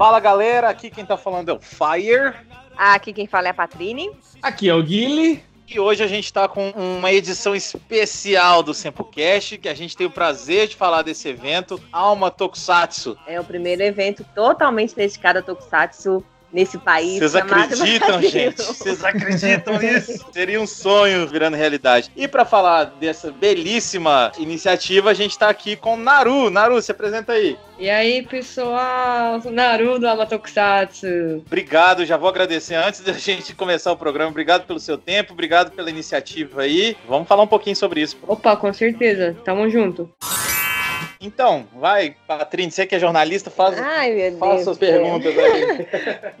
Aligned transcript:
Fala 0.00 0.18
galera, 0.18 0.70
aqui 0.70 0.88
quem 0.88 1.04
tá 1.04 1.18
falando 1.18 1.50
é 1.50 1.52
o 1.52 1.60
Fire. 1.60 2.32
Aqui 2.74 3.12
quem 3.12 3.26
fala 3.26 3.48
é 3.48 3.50
a 3.50 3.54
Patrine. 3.54 4.10
Aqui 4.40 4.66
é 4.66 4.74
o 4.74 4.82
Guile. 4.82 5.44
E 5.68 5.78
hoje 5.78 6.02
a 6.02 6.06
gente 6.06 6.24
está 6.24 6.48
com 6.48 6.70
uma 6.70 7.12
edição 7.12 7.54
especial 7.54 8.62
do 8.62 8.72
Sempocast, 8.72 9.58
que 9.58 9.68
a 9.68 9.74
gente 9.74 9.94
tem 9.94 10.06
o 10.06 10.10
prazer 10.10 10.68
de 10.68 10.74
falar 10.74 11.02
desse 11.02 11.28
evento, 11.28 11.78
Alma 11.92 12.30
Tokusatsu. 12.30 13.14
É 13.26 13.38
o 13.38 13.44
primeiro 13.44 13.82
evento 13.82 14.24
totalmente 14.34 14.96
dedicado 14.96 15.40
a 15.40 15.42
Tokusatsu 15.42 16.24
nesse 16.52 16.78
país. 16.78 17.18
Vocês 17.18 17.34
acreditam, 17.34 18.08
Brasil. 18.08 18.30
gente? 18.30 18.62
Vocês 18.62 19.04
acreditam 19.04 19.78
nisso? 19.78 20.26
Seria 20.32 20.60
um 20.60 20.66
sonho 20.66 21.26
virando 21.26 21.56
realidade. 21.56 22.10
E 22.16 22.26
para 22.26 22.44
falar 22.44 22.84
dessa 22.84 23.30
belíssima 23.30 24.32
iniciativa, 24.38 25.10
a 25.10 25.14
gente 25.14 25.32
está 25.32 25.48
aqui 25.48 25.76
com 25.76 25.96
Naru. 25.96 26.50
Naru, 26.50 26.80
se 26.82 26.90
apresenta 26.90 27.32
aí. 27.32 27.56
E 27.78 27.88
aí, 27.88 28.22
pessoal, 28.22 29.40
Naru 29.50 29.98
do 29.98 30.06
Amatokusatsu. 30.06 31.42
Obrigado, 31.46 32.04
já 32.04 32.16
vou 32.16 32.28
agradecer 32.28 32.74
antes 32.74 33.00
da 33.00 33.12
gente 33.12 33.54
começar 33.54 33.90
o 33.92 33.96
programa. 33.96 34.30
Obrigado 34.30 34.66
pelo 34.66 34.78
seu 34.78 34.98
tempo, 34.98 35.32
obrigado 35.32 35.70
pela 35.70 35.88
iniciativa 35.88 36.62
aí. 36.62 36.96
Vamos 37.08 37.26
falar 37.26 37.42
um 37.42 37.46
pouquinho 37.46 37.76
sobre 37.76 38.02
isso. 38.02 38.18
Opa, 38.26 38.56
com 38.56 38.72
certeza. 38.72 39.36
Tamo 39.44 39.68
junto. 39.70 40.10
Então, 41.20 41.66
vai, 41.76 42.16
Patrícia, 42.26 42.70
você 42.70 42.86
que 42.86 42.94
é 42.94 42.98
jornalista, 42.98 43.50
faz, 43.50 43.78
Ai, 43.78 44.34
faz 44.38 44.64
suas 44.64 44.78
perguntas 44.78 45.36
aí. 45.36 45.86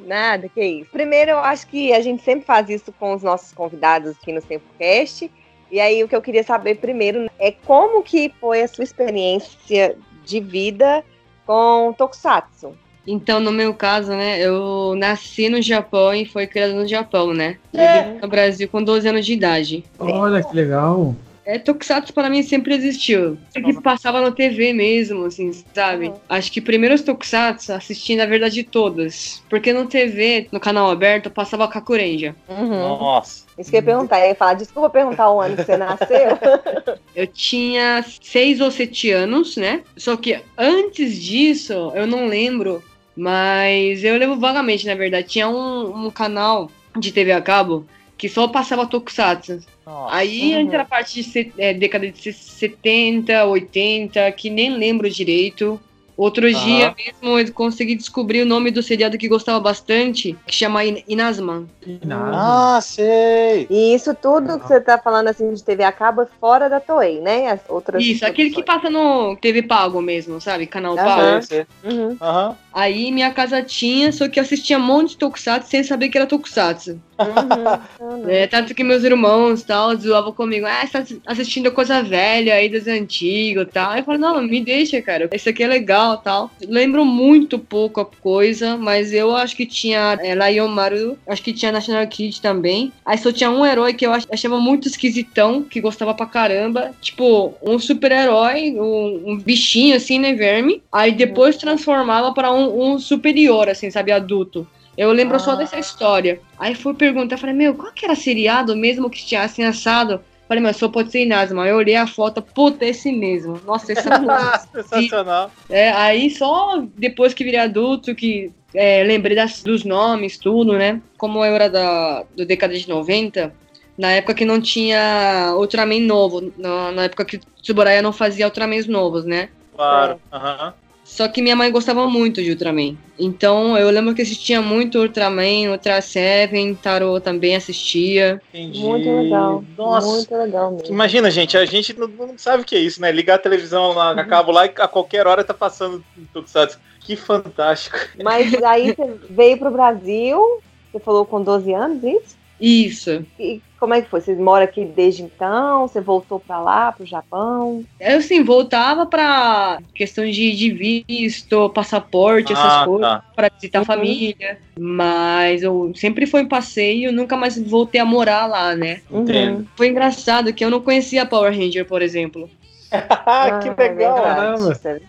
Nada, 0.00 0.48
que 0.48 0.64
isso. 0.64 0.90
Primeiro, 0.90 1.32
eu 1.32 1.38
acho 1.38 1.66
que 1.66 1.92
a 1.92 2.00
gente 2.00 2.22
sempre 2.22 2.46
faz 2.46 2.70
isso 2.70 2.90
com 2.98 3.12
os 3.12 3.22
nossos 3.22 3.52
convidados 3.52 4.12
aqui 4.12 4.32
no 4.32 4.40
Tempocast. 4.40 5.30
E 5.70 5.78
aí, 5.78 6.02
o 6.02 6.08
que 6.08 6.16
eu 6.16 6.22
queria 6.22 6.42
saber 6.42 6.76
primeiro 6.76 7.30
é 7.38 7.52
como 7.52 8.02
que 8.02 8.32
foi 8.40 8.62
a 8.62 8.68
sua 8.68 8.82
experiência 8.82 9.96
de 10.24 10.40
vida 10.40 11.04
com 11.46 11.94
Tokusatsu. 11.96 12.74
Então, 13.06 13.38
no 13.38 13.52
meu 13.52 13.74
caso, 13.74 14.12
né, 14.12 14.40
eu 14.40 14.94
nasci 14.96 15.48
no 15.50 15.60
Japão 15.60 16.14
e 16.14 16.24
fui 16.24 16.46
criado 16.46 16.74
no 16.74 16.86
Japão, 16.86 17.34
né? 17.34 17.58
É. 17.74 18.02
No 18.20 18.28
Brasil 18.28 18.68
com 18.68 18.82
12 18.82 19.08
anos 19.08 19.26
de 19.26 19.34
idade. 19.34 19.84
Olha 19.98 20.42
que 20.42 20.54
legal. 20.54 21.14
É, 21.50 21.58
Tokusatsu 21.58 22.14
para 22.14 22.30
mim 22.30 22.44
sempre 22.44 22.76
existiu. 22.76 23.36
É 23.52 23.60
que 23.60 23.82
passava 23.82 24.20
na 24.20 24.30
TV 24.30 24.72
mesmo, 24.72 25.24
assim, 25.24 25.50
sabe? 25.74 26.06
Uhum. 26.06 26.14
Acho 26.28 26.52
que 26.52 26.60
primeiro 26.60 26.94
os 26.94 27.02
Tokusatsu 27.02 27.72
assisti, 27.72 28.14
na 28.14 28.24
verdade, 28.24 28.62
todas. 28.62 29.42
Porque 29.50 29.72
no 29.72 29.86
TV, 29.86 30.46
no 30.52 30.60
canal 30.60 30.88
aberto, 30.88 31.28
passava 31.28 31.66
Kakurenja. 31.66 32.36
Uhum. 32.48 32.68
Nossa. 32.68 33.46
Isso 33.58 33.68
que 33.68 33.76
eu 33.76 33.80
ia 33.80 33.84
perguntar. 33.84 34.20
Eu 34.20 34.28
ia 34.28 34.34
falar, 34.36 34.54
desculpa 34.54 34.90
perguntar 34.90 35.28
o 35.28 35.40
ano 35.40 35.56
que 35.56 35.64
você 35.64 35.76
nasceu. 35.76 36.38
eu 37.16 37.26
tinha 37.26 38.04
seis 38.22 38.60
ou 38.60 38.70
sete 38.70 39.10
anos, 39.10 39.56
né? 39.56 39.82
Só 39.96 40.16
que 40.16 40.40
antes 40.56 41.20
disso, 41.20 41.90
eu 41.96 42.06
não 42.06 42.28
lembro, 42.28 42.80
mas 43.16 44.04
eu 44.04 44.16
lembro 44.16 44.38
vagamente, 44.38 44.86
na 44.86 44.94
verdade. 44.94 45.26
Tinha 45.26 45.48
um, 45.48 46.06
um 46.06 46.10
canal 46.12 46.70
de 46.96 47.10
TV 47.10 47.32
a 47.32 47.40
cabo 47.40 47.84
que 48.20 48.28
só 48.28 48.46
passava 48.46 48.86
Tokusatsu. 48.86 49.60
Nossa. 49.86 50.14
Aí 50.14 50.52
uhum. 50.52 50.60
entra 50.60 50.82
a 50.82 50.84
parte 50.84 51.22
de 51.22 51.52
é, 51.56 51.72
década 51.72 52.06
de 52.10 52.32
70, 52.34 53.46
80, 53.46 54.30
que 54.32 54.50
nem 54.50 54.76
lembro 54.76 55.08
direito. 55.08 55.80
Outro 56.18 56.46
uhum. 56.46 56.52
dia 56.52 56.94
mesmo 56.98 57.38
eu 57.38 57.50
consegui 57.54 57.94
descobrir 57.94 58.42
o 58.42 58.46
nome 58.46 58.70
do 58.70 58.82
seriado 58.82 59.16
que 59.16 59.26
gostava 59.26 59.58
bastante, 59.58 60.36
que 60.46 60.54
chama 60.54 60.84
Inazman. 60.84 61.66
Ah, 62.10 62.78
sei! 62.82 63.66
E 63.70 63.94
isso 63.94 64.14
tudo 64.14 64.60
que 64.60 64.68
você 64.68 64.82
tá 64.82 64.98
falando 64.98 65.28
assim 65.28 65.50
de 65.54 65.64
TV 65.64 65.82
a 65.82 65.90
cabo 65.90 66.20
é 66.20 66.26
fora 66.38 66.68
da 66.68 66.78
Toei, 66.78 67.22
né? 67.22 67.48
As 67.48 67.60
outras 67.70 68.04
isso, 68.04 68.26
aquele 68.26 68.50
que 68.50 68.62
passa 68.62 68.90
no 68.90 69.34
TV 69.36 69.62
pago 69.62 70.02
mesmo, 70.02 70.38
sabe? 70.42 70.66
Canal 70.66 70.92
uhum. 70.92 70.98
pago. 70.98 71.46
Uhum. 71.84 72.18
Uhum. 72.20 72.54
Aí 72.70 73.10
minha 73.10 73.30
casa 73.30 73.62
tinha, 73.62 74.12
só 74.12 74.28
que 74.28 74.38
eu 74.38 74.42
assistia 74.42 74.76
um 74.76 74.82
monte 74.82 75.12
de 75.12 75.16
Tokusatsu 75.16 75.70
sem 75.70 75.82
saber 75.82 76.10
que 76.10 76.18
era 76.18 76.26
Tokusatsu. 76.26 77.00
Uhum. 77.20 78.28
é, 78.28 78.46
tanto 78.46 78.74
que 78.74 78.82
meus 78.82 79.04
irmãos 79.04 79.62
tal 79.62 79.94
zoavam 79.96 80.32
comigo, 80.32 80.66
ah, 80.66 80.86
você 80.86 81.16
tá 81.16 81.16
assistindo 81.26 81.70
coisa 81.72 82.02
velha 82.02 82.54
aí 82.54 82.68
das 82.68 82.86
antigas 82.86 83.66
e 83.68 83.70
tal. 83.70 83.90
Aí 83.90 84.00
eu 84.00 84.04
falei, 84.04 84.20
não, 84.20 84.42
me 84.42 84.60
deixa, 84.60 85.00
cara, 85.02 85.28
isso 85.32 85.48
aqui 85.48 85.62
é 85.62 85.66
legal 85.66 86.16
tal. 86.18 86.50
Lembro 86.60 87.04
muito 87.04 87.58
pouco 87.58 88.00
a 88.00 88.04
coisa, 88.04 88.76
mas 88.76 89.12
eu 89.12 89.34
acho 89.36 89.56
que 89.56 89.66
tinha 89.66 90.18
é, 90.20 90.34
Lion 90.34 90.68
Maru, 90.68 91.18
acho 91.26 91.42
que 91.42 91.52
tinha 91.52 91.72
National 91.72 92.06
Kid 92.06 92.40
também. 92.40 92.92
Aí 93.04 93.18
só 93.18 93.30
tinha 93.32 93.50
um 93.50 93.64
herói 93.64 93.94
que 93.94 94.06
eu 94.06 94.12
achava 94.12 94.58
muito 94.58 94.88
esquisitão, 94.88 95.62
que 95.62 95.80
gostava 95.80 96.14
pra 96.14 96.26
caramba. 96.26 96.92
Tipo, 97.00 97.54
um 97.62 97.78
super-herói, 97.78 98.72
um, 98.72 99.32
um, 99.32 99.38
bichinho 99.38 99.96
assim, 99.96 100.18
né, 100.18 100.32
verme. 100.32 100.82
Aí 100.92 101.12
depois 101.12 101.56
transformava 101.56 102.32
para 102.32 102.52
um, 102.52 102.92
um 102.92 102.98
superior, 102.98 103.68
assim, 103.68 103.90
sabe, 103.90 104.12
adulto. 104.12 104.66
Eu 104.96 105.12
lembro 105.12 105.36
ah. 105.36 105.40
só 105.40 105.54
dessa 105.54 105.78
história. 105.78 106.40
Aí 106.58 106.74
fui 106.74 106.94
perguntar, 106.94 107.38
falei, 107.38 107.54
meu, 107.54 107.74
qual 107.74 107.92
que 107.92 108.04
era 108.04 108.14
seriado 108.14 108.76
mesmo 108.76 109.10
que 109.10 109.24
tinha 109.24 109.42
assim 109.42 109.64
assado? 109.64 110.20
Falei, 110.48 110.62
mas 110.62 110.76
só 110.76 110.88
pode 110.88 111.12
ser 111.12 111.22
Inazuma. 111.22 111.68
Eu 111.68 111.76
olhei 111.76 111.94
a 111.94 112.08
foto, 112.08 112.42
puta, 112.42 112.84
esse 112.84 113.12
mesmo. 113.12 113.60
Nossa, 113.64 113.92
esse 113.92 114.08
é 114.08 114.10
Sensacional. 114.82 115.50
É, 115.68 115.92
aí 115.92 116.28
só 116.28 116.82
depois 116.96 117.32
que 117.32 117.44
virei 117.44 117.60
adulto, 117.60 118.16
que 118.16 118.52
é, 118.74 119.04
lembrei 119.04 119.36
das, 119.36 119.62
dos 119.62 119.84
nomes, 119.84 120.38
tudo, 120.38 120.72
né? 120.72 121.00
Como 121.16 121.44
eu 121.44 121.54
era 121.54 121.68
da, 121.68 122.24
do 122.36 122.44
década 122.44 122.74
de 122.74 122.88
90, 122.88 123.54
na 123.96 124.10
época 124.12 124.34
que 124.34 124.44
não 124.44 124.60
tinha 124.60 125.54
Ultraman 125.56 126.00
novo, 126.00 126.52
na, 126.58 126.90
na 126.90 127.04
época 127.04 127.24
que 127.24 127.38
Tsuburaya 127.62 128.02
não 128.02 128.12
fazia 128.12 128.46
Ultramans 128.46 128.86
novos, 128.86 129.24
né? 129.24 129.50
Claro, 129.76 130.20
aham. 130.32 130.54
Uh 130.54 130.70
-huh. 130.70 130.89
Só 131.10 131.26
que 131.26 131.42
minha 131.42 131.56
mãe 131.56 131.72
gostava 131.72 132.06
muito 132.06 132.40
de 132.40 132.50
Ultraman. 132.50 132.96
Então 133.18 133.76
eu 133.76 133.90
lembro 133.90 134.14
que 134.14 134.22
assistia 134.22 134.62
muito 134.62 135.00
Ultraman, 135.00 135.72
Ultra 135.72 136.00
Seven, 136.00 136.72
Tarot 136.76 137.20
também 137.20 137.56
assistia. 137.56 138.40
Entendi. 138.54 138.78
Muito 138.78 139.10
legal. 139.10 139.64
Nossa. 139.76 140.06
Muito 140.06 140.34
legal 140.36 140.70
mesmo. 140.70 140.94
Imagina, 140.94 141.28
gente, 141.28 141.58
a 141.58 141.66
gente 141.66 141.98
não, 141.98 142.06
não 142.06 142.38
sabe 142.38 142.62
o 142.62 142.64
que 142.64 142.76
é 142.76 142.78
isso, 142.78 143.00
né? 143.00 143.10
Ligar 143.10 143.34
a 143.34 143.38
televisão 143.38 143.92
lá, 143.92 144.14
na 144.14 144.24
cabo 144.24 144.52
lá 144.52 144.66
e 144.66 144.72
a 144.76 144.86
qualquer 144.86 145.26
hora 145.26 145.42
tá 145.42 145.52
passando 145.52 146.02
Tokusatsu. 146.32 146.78
Que 147.00 147.16
fantástico. 147.16 147.98
Mas 148.22 148.54
aí 148.62 148.94
você 148.94 149.16
veio 149.28 149.58
pro 149.58 149.72
Brasil, 149.72 150.62
você 150.92 151.00
falou 151.00 151.26
com 151.26 151.42
12 151.42 151.74
anos, 151.74 152.04
isso? 152.04 152.38
Isso. 152.60 153.26
E 153.38 153.60
como 153.80 153.94
é 153.94 154.02
que 154.02 154.10
foi? 154.10 154.20
Você 154.20 154.34
mora 154.34 154.64
aqui 154.64 154.84
desde 154.84 155.22
então? 155.22 155.88
Você 155.88 156.02
voltou 156.02 156.38
para 156.38 156.60
lá, 156.60 156.92
para 156.92 157.02
o 157.02 157.06
Japão? 157.06 157.82
Eu 157.98 158.20
sim, 158.20 158.44
voltava 158.44 159.06
para 159.06 159.80
questão 159.94 160.24
de, 160.26 160.54
de, 160.54 161.02
visto, 161.08 161.70
passaporte, 161.70 162.52
essas 162.52 162.72
ah, 162.72 162.84
coisas, 162.84 163.08
tá. 163.08 163.24
para 163.34 163.50
visitar 163.54 163.78
uhum. 163.78 163.82
a 163.82 163.86
família. 163.86 164.58
Mas 164.78 165.62
eu 165.62 165.92
sempre 165.96 166.26
fui 166.26 166.42
em 166.42 166.46
passeio, 166.48 167.10
nunca 167.10 167.38
mais 167.38 167.58
voltei 167.58 167.98
a 167.98 168.04
morar 168.04 168.46
lá, 168.46 168.76
né? 168.76 169.00
Uhum. 169.10 169.64
Foi 169.74 169.88
engraçado 169.88 170.52
que 170.52 170.62
eu 170.62 170.70
não 170.70 170.82
conhecia 170.82 171.24
Power 171.24 171.50
Ranger, 171.50 171.86
por 171.86 172.02
exemplo. 172.02 172.50
Que 172.90 173.68
ah, 173.68 173.74
legal, 173.78 174.56
é 174.84 175.00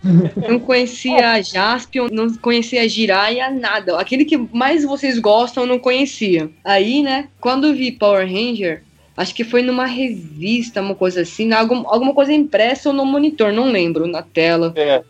Não 0.48 0.60
conhecia 0.60 1.32
a 1.32 1.42
Jaspion, 1.42 2.08
não 2.10 2.32
conhecia 2.34 2.82
a 2.82 2.88
Jiraiya, 2.88 3.50
nada. 3.50 3.98
Aquele 3.98 4.24
que 4.24 4.36
mais 4.52 4.84
vocês 4.84 5.18
gostam, 5.18 5.64
eu 5.64 5.68
não 5.68 5.78
conhecia. 5.78 6.48
Aí, 6.64 7.02
né, 7.02 7.28
quando 7.40 7.74
vi 7.74 7.90
Power 7.90 8.26
Ranger, 8.26 8.84
acho 9.16 9.34
que 9.34 9.42
foi 9.42 9.62
numa 9.62 9.86
revista, 9.86 10.80
uma 10.80 10.94
coisa 10.94 11.22
assim, 11.22 11.52
algum, 11.52 11.88
alguma 11.88 12.14
coisa 12.14 12.32
impressa 12.32 12.90
ou 12.90 12.94
no 12.94 13.04
monitor, 13.04 13.52
não 13.52 13.70
lembro, 13.70 14.06
na 14.06 14.22
tela. 14.22 14.72
É. 14.76 15.02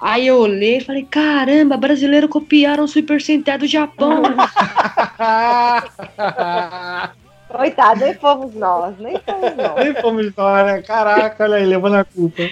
Aí 0.00 0.26
eu 0.26 0.38
olhei 0.38 0.76
e 0.76 0.84
falei, 0.84 1.06
caramba, 1.10 1.76
brasileiro 1.76 2.28
copiaram 2.28 2.84
o 2.84 2.88
Super 2.88 3.20
Sentai 3.20 3.58
do 3.58 3.66
Japão. 3.66 4.22
Coitado, 7.48 8.04
nem 8.04 8.14
fomos 8.14 8.54
nós, 8.54 8.94
nem 8.98 9.18
fomos 9.18 9.56
nós. 9.56 9.84
Nem 9.84 9.94
fomos 9.94 10.36
nós, 10.36 10.66
né? 10.66 10.82
Caraca, 10.82 11.44
olha 11.44 11.56
aí, 11.56 11.64
levando 11.64 11.96
a 11.96 12.04
culpa. 12.04 12.42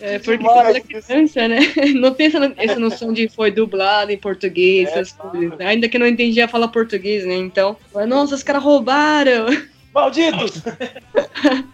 É, 0.00 0.18
porque 0.18 0.42
você 0.42 0.58
era 0.58 0.80
criança, 0.80 1.48
né? 1.48 1.58
Não 1.94 2.14
tem 2.14 2.28
essa, 2.28 2.52
essa 2.56 2.78
noção 2.78 3.12
de 3.12 3.28
foi 3.28 3.50
dublado 3.50 4.12
em 4.12 4.16
português, 4.16 4.88
é, 4.88 4.92
essas 4.92 5.12
coisas. 5.12 5.60
Ainda 5.60 5.88
que 5.88 5.98
não 5.98 6.06
entendia 6.06 6.46
falar 6.46 6.68
português, 6.68 7.26
né? 7.26 7.34
Então, 7.34 7.76
nossa, 8.06 8.34
os 8.34 8.42
caras 8.42 8.62
roubaram. 8.62 9.46
Malditos! 9.92 10.62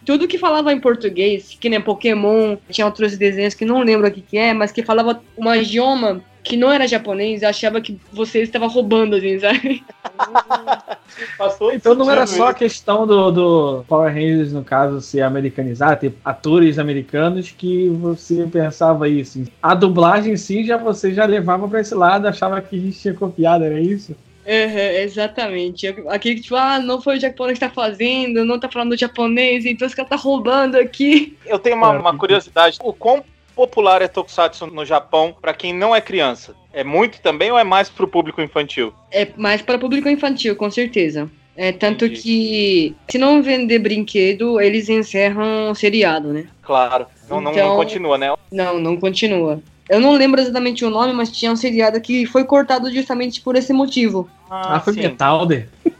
Tudo 0.06 0.26
que 0.26 0.38
falava 0.38 0.72
em 0.72 0.80
português, 0.80 1.56
que 1.60 1.68
nem 1.68 1.80
Pokémon, 1.80 2.56
tinha 2.70 2.86
outros 2.86 3.18
desenhos 3.18 3.54
que 3.54 3.64
não 3.64 3.82
lembro 3.82 4.08
o 4.08 4.10
que, 4.10 4.22
que 4.22 4.38
é, 4.38 4.54
mas 4.54 4.72
que 4.72 4.82
falava 4.82 5.22
uma 5.36 5.58
idioma 5.58 6.22
que 6.44 6.58
não 6.58 6.70
era 6.70 6.86
japonês, 6.86 7.42
achava 7.42 7.80
que 7.80 7.98
você 8.12 8.42
estava 8.42 8.66
roubando, 8.66 9.16
assim, 9.16 9.40
sabe? 9.40 9.82
então 11.72 11.94
não 11.94 12.10
era 12.10 12.26
só 12.26 12.48
a 12.48 12.54
questão 12.54 13.06
do, 13.06 13.30
do 13.30 13.84
Power 13.88 14.12
Rangers, 14.12 14.52
no 14.52 14.62
caso, 14.62 15.00
ser 15.00 15.22
americanizar, 15.22 15.98
ter 15.98 16.14
atores 16.22 16.78
americanos 16.78 17.50
que 17.50 17.88
você 17.88 18.46
pensava 18.46 19.08
isso. 19.08 19.42
A 19.62 19.74
dublagem 19.74 20.34
em 20.34 20.36
si 20.36 20.66
já 20.66 20.76
você 20.76 21.14
já 21.14 21.24
levava 21.24 21.66
para 21.66 21.80
esse 21.80 21.94
lado, 21.94 22.28
achava 22.28 22.60
que 22.60 22.76
a 22.76 22.78
gente 22.78 23.00
tinha 23.00 23.14
copiado, 23.14 23.64
era 23.64 23.80
isso? 23.80 24.14
Uhum, 24.46 25.02
exatamente. 25.02 25.86
Aquele 25.86 26.34
que, 26.34 26.42
tipo, 26.42 26.56
ah, 26.56 26.78
não 26.78 27.00
foi 27.00 27.16
o 27.16 27.20
japonês 27.20 27.58
que 27.58 27.64
tá 27.64 27.72
fazendo, 27.72 28.44
não 28.44 28.60
tá 28.60 28.70
falando 28.70 28.98
japonês, 28.98 29.64
então 29.64 29.86
esse 29.86 29.96
cara 29.96 30.08
tá 30.10 30.16
roubando 30.16 30.76
aqui. 30.76 31.34
Eu 31.46 31.58
tenho 31.58 31.76
uma, 31.76 31.90
uma 31.92 32.16
curiosidade. 32.18 32.76
O 32.82 32.92
quão 32.92 33.24
popular 33.54 34.02
é 34.02 34.08
Tokusatsu 34.08 34.66
no 34.66 34.84
Japão 34.84 35.34
para 35.40 35.54
quem 35.54 35.72
não 35.72 35.94
é 35.94 36.00
criança? 36.00 36.54
É 36.72 36.82
muito 36.82 37.20
também 37.20 37.50
ou 37.50 37.58
é 37.58 37.64
mais 37.64 37.88
pro 37.88 38.08
público 38.08 38.42
infantil? 38.42 38.92
É 39.10 39.28
mais 39.36 39.62
para 39.62 39.78
público 39.78 40.08
infantil, 40.08 40.56
com 40.56 40.70
certeza. 40.70 41.30
É 41.56 41.70
tanto 41.70 42.06
Entendi. 42.06 42.22
que 42.22 42.96
se 43.08 43.16
não 43.16 43.42
vender 43.42 43.78
brinquedo, 43.78 44.60
eles 44.60 44.88
encerram 44.88 45.70
o 45.70 45.74
seriado, 45.74 46.32
né? 46.32 46.46
Claro. 46.62 47.06
Não, 47.28 47.34
então, 47.38 47.40
não, 47.40 47.52
não 47.52 47.52
então, 47.52 47.76
continua, 47.76 48.18
né? 48.18 48.34
Não, 48.50 48.80
não 48.80 48.96
continua. 48.96 49.60
Eu 49.88 50.00
não 50.00 50.12
lembro 50.12 50.40
exatamente 50.40 50.84
o 50.84 50.90
nome, 50.90 51.12
mas 51.12 51.30
tinha 51.30 51.52
um 51.52 51.56
seriado 51.56 52.00
que 52.00 52.26
foi 52.26 52.44
cortado 52.44 52.92
justamente 52.92 53.40
por 53.40 53.54
esse 53.54 53.72
motivo. 53.72 54.28
Ah, 54.50 54.76
ah 54.76 54.80
foi 54.80 54.94
Metalder? 54.94 55.68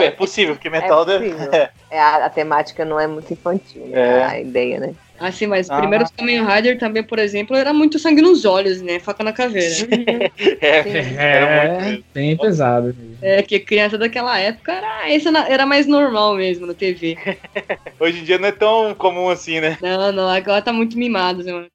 é 0.00 0.10
possível, 0.10 0.54
porque 0.54 0.70
Metalder... 0.70 1.22
É, 1.52 1.56
é. 1.56 1.70
é 1.90 2.00
a, 2.00 2.26
a, 2.26 2.30
temática 2.30 2.84
não 2.84 2.98
é 2.98 3.06
muito 3.06 3.32
infantil, 3.32 3.86
né? 3.86 4.00
É. 4.00 4.24
A 4.24 4.40
ideia, 4.40 4.80
né? 4.80 4.94
Assim, 5.18 5.46
mas 5.46 5.70
ah. 5.70 5.78
primeiro 5.78 6.04
Kamen 6.16 6.44
Rider 6.44 6.78
também, 6.78 7.02
por 7.02 7.18
exemplo, 7.18 7.56
era 7.56 7.72
muito 7.72 7.98
sangue 7.98 8.20
nos 8.20 8.44
olhos, 8.44 8.82
né? 8.82 8.98
Faca 8.98 9.22
na 9.22 9.32
caveira. 9.32 9.72
é, 10.60 10.78
é, 11.16 12.02
bem 12.12 12.36
pesado. 12.36 12.94
É, 13.20 13.42
que 13.42 13.60
criança 13.60 13.96
daquela 13.96 14.38
época 14.38 14.72
era, 14.72 15.10
esse 15.10 15.28
era 15.28 15.64
mais 15.64 15.86
normal 15.86 16.34
mesmo 16.34 16.66
na 16.66 16.74
TV. 16.74 17.16
Hoje 18.00 18.20
em 18.20 18.24
dia 18.24 18.38
não 18.38 18.48
é 18.48 18.52
tão 18.52 18.94
comum 18.94 19.28
assim, 19.28 19.60
né? 19.60 19.78
Não, 19.80 20.10
não, 20.10 20.28
agora 20.28 20.60
tá 20.60 20.72
muito 20.72 20.98
mimado, 20.98 21.44
né? 21.44 21.66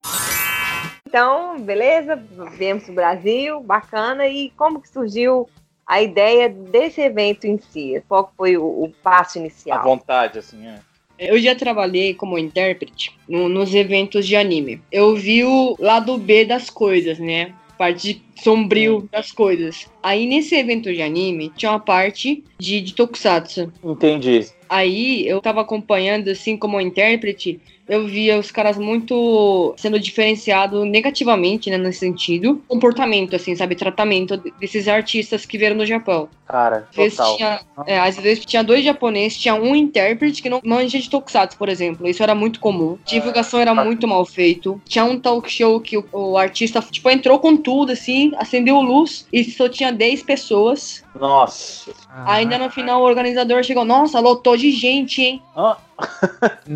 Então, 1.08 1.58
beleza, 1.58 2.22
viemos 2.58 2.84
pro 2.84 2.94
Brasil, 2.94 3.62
bacana. 3.62 4.28
E 4.28 4.50
como 4.58 4.82
que 4.82 4.90
surgiu 4.90 5.50
a 5.86 6.02
ideia 6.02 6.50
desse 6.50 7.00
evento 7.00 7.46
em 7.46 7.58
si? 7.58 8.04
Qual 8.10 8.32
foi 8.36 8.58
o, 8.58 8.66
o 8.66 8.92
passo 9.02 9.38
inicial? 9.38 9.80
A 9.80 9.84
vontade, 9.84 10.38
assim, 10.38 10.68
é. 10.68 10.80
Eu 11.20 11.40
já 11.40 11.56
trabalhei 11.56 12.14
como 12.14 12.38
intérprete 12.38 13.12
no, 13.28 13.50
nos 13.50 13.74
eventos 13.74 14.26
de 14.28 14.36
anime. 14.36 14.82
Eu 14.92 15.16
vi 15.16 15.44
o 15.44 15.76
lado 15.80 16.18
B 16.18 16.46
das 16.46 16.70
coisas, 16.70 17.20
né? 17.20 17.54
Parte 17.78 18.22
sombrio 18.36 19.08
das 19.12 19.32
coisas. 19.32 19.88
Aí 20.02 20.26
nesse 20.26 20.56
evento 20.56 20.92
de 20.92 21.02
anime 21.02 21.52
tinha 21.56 21.72
uma 21.72 21.80
parte 21.80 22.44
de, 22.60 22.82
de 22.82 22.94
tokusatsu. 22.94 23.72
Entendi. 23.84 24.48
Aí 24.70 25.28
eu 25.28 25.40
tava 25.42 25.62
acompanhando, 25.62 26.30
assim, 26.30 26.58
como 26.58 26.82
intérprete, 26.82 27.60
eu 27.88 28.06
via 28.06 28.38
os 28.38 28.52
caras 28.52 28.78
muito 28.78 29.74
sendo 29.78 30.00
diferenciado 30.00 30.84
negativamente, 30.86 31.70
né, 31.70 31.78
nesse 31.78 32.00
sentido. 32.00 32.62
Comportamento, 32.68 33.36
assim, 33.36 33.56
sabe? 33.56 33.76
Tratamento 33.76 34.38
desses 34.60 34.88
artistas 34.88 35.46
que 35.46 35.58
vieram 35.58 35.78
do 35.78 35.86
Japão. 35.86 36.28
Cara, 36.48 36.88
total. 36.94 37.36
Tinha, 37.36 37.60
é, 37.86 38.00
às 38.00 38.18
vezes 38.18 38.46
tinha 38.46 38.64
dois 38.64 38.84
japoneses, 38.84 39.38
tinha 39.38 39.54
um 39.56 39.76
intérprete 39.76 40.42
que 40.42 40.50
não 40.50 40.62
manja 40.64 40.98
de 40.98 41.10
tokusatsu, 41.10 41.58
por 41.58 41.68
exemplo. 41.68 42.08
Isso 42.08 42.24
era 42.24 42.34
muito 42.34 42.60
comum. 42.60 42.98
A 43.06 43.10
divulgação 43.10 43.60
era 43.60 43.74
muito 43.74 44.08
mal 44.08 44.26
feito. 44.26 44.82
Tinha 44.86 45.04
um 45.04 45.20
talk 45.20 45.52
show 45.52 45.80
que 45.80 45.98
o, 45.98 46.06
o 46.12 46.38
artista, 46.38 46.82
tipo, 46.82 47.10
entrou 47.10 47.40
com 47.40 47.58
tudo, 47.58 47.92
assim, 47.92 48.32
acendeu 48.38 48.80
luz 48.82 49.28
e 49.32 49.44
só 49.44 49.68
tinha 49.68 49.92
10 49.92 50.24
pessoas. 50.24 51.04
Nossa. 51.20 51.92
Ainda 52.26 52.58
no 52.58 52.70
final 52.70 53.02
o 53.02 53.06
organizador 53.06 53.64
chegou, 53.64 53.84
nossa, 53.84 54.20
lotou 54.20 54.56
de 54.56 54.72
gente, 54.72 55.22
hein? 55.22 55.42
Ah. 55.56 55.78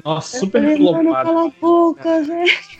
Nossa, 0.03 0.39
super 0.39 0.75
flopado. 0.75 1.29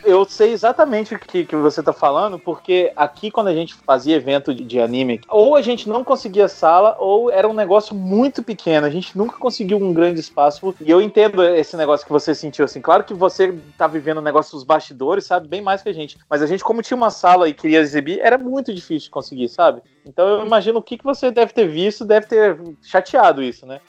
Eu 0.03 0.25
sei 0.25 0.51
exatamente 0.51 1.13
o 1.13 1.19
que, 1.19 1.45
que 1.45 1.55
você 1.55 1.83
tá 1.83 1.93
falando, 1.93 2.39
porque 2.39 2.91
aqui 2.95 3.29
quando 3.29 3.47
a 3.47 3.53
gente 3.53 3.75
fazia 3.75 4.15
evento 4.15 4.53
de, 4.53 4.63
de, 4.63 4.79
anime, 4.79 5.21
ou 5.29 5.55
a 5.55 5.61
gente 5.61 5.87
não 5.87 6.03
conseguia 6.03 6.47
sala, 6.47 6.95
ou 6.99 7.31
era 7.31 7.47
um 7.47 7.53
negócio 7.53 7.95
muito 7.95 8.41
pequeno. 8.41 8.87
A 8.87 8.89
gente 8.89 9.17
nunca 9.17 9.37
conseguiu 9.37 9.77
um 9.77 9.93
grande 9.93 10.19
espaço. 10.19 10.73
E 10.81 10.89
eu 10.89 11.01
entendo 11.01 11.43
esse 11.43 11.77
negócio 11.77 12.05
que 12.05 12.11
você 12.11 12.33
sentiu, 12.33 12.65
assim. 12.65 12.81
Claro 12.81 13.03
que 13.03 13.13
você 13.13 13.57
tá 13.77 13.87
vivendo 13.87 14.17
o 14.17 14.21
negócio 14.21 14.53
dos 14.53 14.63
bastidores, 14.63 15.25
sabe? 15.25 15.47
Bem 15.47 15.61
mais 15.61 15.81
que 15.81 15.89
a 15.89 15.93
gente. 15.93 16.17
Mas 16.29 16.41
a 16.41 16.47
gente, 16.47 16.63
como 16.63 16.81
tinha 16.81 16.97
uma 16.97 17.11
sala 17.11 17.47
e 17.47 17.53
queria 17.53 17.79
exibir, 17.79 18.19
era 18.19 18.37
muito 18.37 18.73
difícil 18.73 19.05
de 19.05 19.11
conseguir, 19.11 19.49
sabe? 19.49 19.81
Então 20.05 20.27
eu 20.27 20.45
imagino 20.45 20.79
o 20.79 20.83
que, 20.83 20.97
que 20.97 21.03
você 21.03 21.29
deve 21.31 21.53
ter 21.53 21.67
visto, 21.67 22.05
deve 22.05 22.25
ter 22.25 22.59
chateado 22.81 23.43
isso, 23.43 23.65
né? 23.65 23.79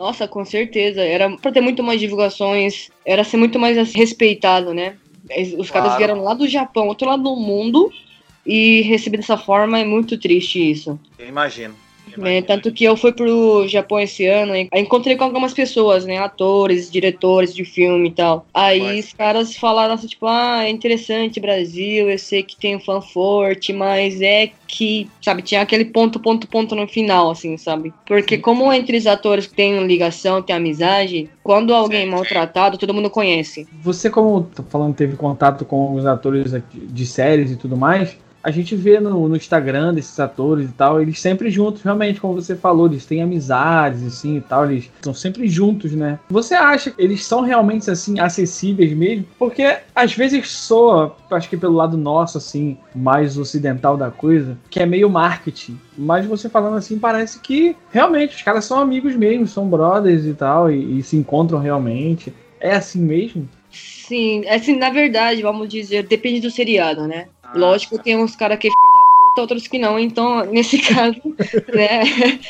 Nossa, 0.00 0.26
com 0.26 0.46
certeza. 0.46 1.02
Era 1.02 1.28
pra 1.36 1.52
ter 1.52 1.60
muito 1.60 1.82
mais 1.82 2.00
divulgações, 2.00 2.90
era 3.04 3.22
ser 3.22 3.36
muito 3.36 3.58
mais 3.58 3.92
respeitado, 3.92 4.72
né? 4.72 4.96
Os 5.58 5.70
caras 5.70 5.94
vieram 5.98 6.24
lá 6.24 6.32
do 6.32 6.48
Japão, 6.48 6.88
outro 6.88 7.06
lado 7.06 7.22
do 7.22 7.36
mundo, 7.36 7.92
e 8.46 8.80
receber 8.80 9.18
dessa 9.18 9.36
forma 9.36 9.78
é 9.78 9.84
muito 9.84 10.18
triste 10.18 10.70
isso. 10.70 10.98
Eu 11.18 11.28
imagino. 11.28 11.76
É, 12.22 12.42
tanto 12.42 12.72
que 12.72 12.84
eu 12.84 12.96
fui 12.96 13.12
pro 13.12 13.66
Japão 13.68 14.00
esse 14.00 14.26
ano 14.26 14.54
e 14.54 14.68
encontrei 14.74 15.16
com 15.16 15.24
algumas 15.24 15.52
pessoas, 15.52 16.04
né? 16.04 16.18
Atores, 16.18 16.90
diretores 16.90 17.54
de 17.54 17.64
filme 17.64 18.08
e 18.08 18.12
tal. 18.12 18.46
Aí 18.52 18.80
mas... 18.80 19.06
os 19.06 19.12
caras 19.12 19.56
falaram 19.56 19.94
assim, 19.94 20.06
tipo, 20.06 20.26
ah, 20.26 20.64
é 20.64 20.70
interessante 20.70 21.40
Brasil, 21.40 22.10
eu 22.10 22.18
sei 22.18 22.42
que 22.42 22.56
tem 22.56 22.76
um 22.76 22.80
fã 22.80 23.00
forte, 23.00 23.72
mas 23.72 24.20
é 24.20 24.50
que, 24.66 25.10
sabe, 25.20 25.42
tinha 25.42 25.60
aquele 25.60 25.84
ponto, 25.84 26.20
ponto, 26.20 26.46
ponto 26.46 26.74
no 26.74 26.86
final, 26.86 27.30
assim, 27.30 27.56
sabe? 27.56 27.92
Porque 28.06 28.36
Sim. 28.36 28.40
como 28.40 28.72
entre 28.72 28.96
os 28.96 29.06
atores 29.06 29.46
tem 29.46 29.84
ligação, 29.86 30.42
tem 30.42 30.54
amizade, 30.54 31.28
quando 31.42 31.74
alguém 31.74 32.02
é 32.02 32.06
maltratado, 32.06 32.78
todo 32.78 32.94
mundo 32.94 33.10
conhece. 33.10 33.66
Você, 33.82 34.08
como 34.08 34.42
tô 34.54 34.62
falando, 34.62 34.94
teve 34.94 35.16
contato 35.16 35.64
com 35.64 35.94
os 35.94 36.06
atores 36.06 36.52
de 36.72 37.06
séries 37.06 37.50
e 37.50 37.56
tudo 37.56 37.76
mais, 37.76 38.16
a 38.42 38.50
gente 38.50 38.74
vê 38.74 38.98
no, 38.98 39.28
no, 39.28 39.36
Instagram 39.36 39.94
desses 39.94 40.18
atores 40.18 40.70
e 40.70 40.72
tal, 40.72 41.00
eles 41.00 41.20
sempre 41.20 41.50
juntos, 41.50 41.82
realmente, 41.82 42.20
como 42.20 42.34
você 42.34 42.56
falou, 42.56 42.86
eles 42.86 43.04
têm 43.04 43.22
amizades, 43.22 44.04
assim, 44.04 44.36
e 44.36 44.40
tal, 44.40 44.70
eles 44.70 44.84
estão 44.84 45.12
sempre 45.12 45.48
juntos, 45.48 45.92
né? 45.92 46.18
Você 46.30 46.54
acha 46.54 46.90
que 46.90 47.02
eles 47.02 47.24
são 47.24 47.42
realmente, 47.42 47.90
assim, 47.90 48.18
acessíveis 48.18 48.92
mesmo? 48.92 49.26
Porque, 49.38 49.78
às 49.94 50.14
vezes, 50.14 50.48
soa, 50.48 51.16
acho 51.30 51.48
que 51.48 51.56
pelo 51.56 51.74
lado 51.74 51.96
nosso, 51.96 52.38
assim, 52.38 52.76
mais 52.94 53.36
ocidental 53.36 53.96
da 53.96 54.10
coisa, 54.10 54.56
que 54.70 54.80
é 54.80 54.86
meio 54.86 55.10
marketing. 55.10 55.78
Mas 55.96 56.24
você 56.26 56.48
falando 56.48 56.76
assim, 56.76 56.98
parece 56.98 57.40
que, 57.40 57.76
realmente, 57.90 58.36
os 58.36 58.42
caras 58.42 58.64
são 58.64 58.78
amigos 58.78 59.14
mesmo, 59.14 59.46
são 59.46 59.68
brothers 59.68 60.24
e 60.24 60.34
tal, 60.34 60.70
e, 60.70 60.98
e 60.98 61.02
se 61.02 61.16
encontram 61.16 61.58
realmente. 61.58 62.32
É 62.58 62.74
assim 62.74 63.00
mesmo? 63.00 63.48
Sim, 63.70 64.46
assim, 64.48 64.76
na 64.76 64.90
verdade, 64.90 65.42
vamos 65.42 65.68
dizer, 65.68 66.04
depende 66.04 66.40
do 66.40 66.50
seriado, 66.50 67.06
né? 67.06 67.28
Ah, 67.54 67.58
Lógico, 67.58 67.96
tá. 67.96 68.02
tem 68.02 68.16
uns 68.16 68.36
caras 68.36 68.58
que 68.58 68.68
é 68.68 68.70
puta, 69.30 69.40
outros 69.42 69.66
que 69.66 69.78
não, 69.78 69.98
então, 69.98 70.44
nesse 70.50 70.78
caso, 70.78 71.20
né? 71.72 72.02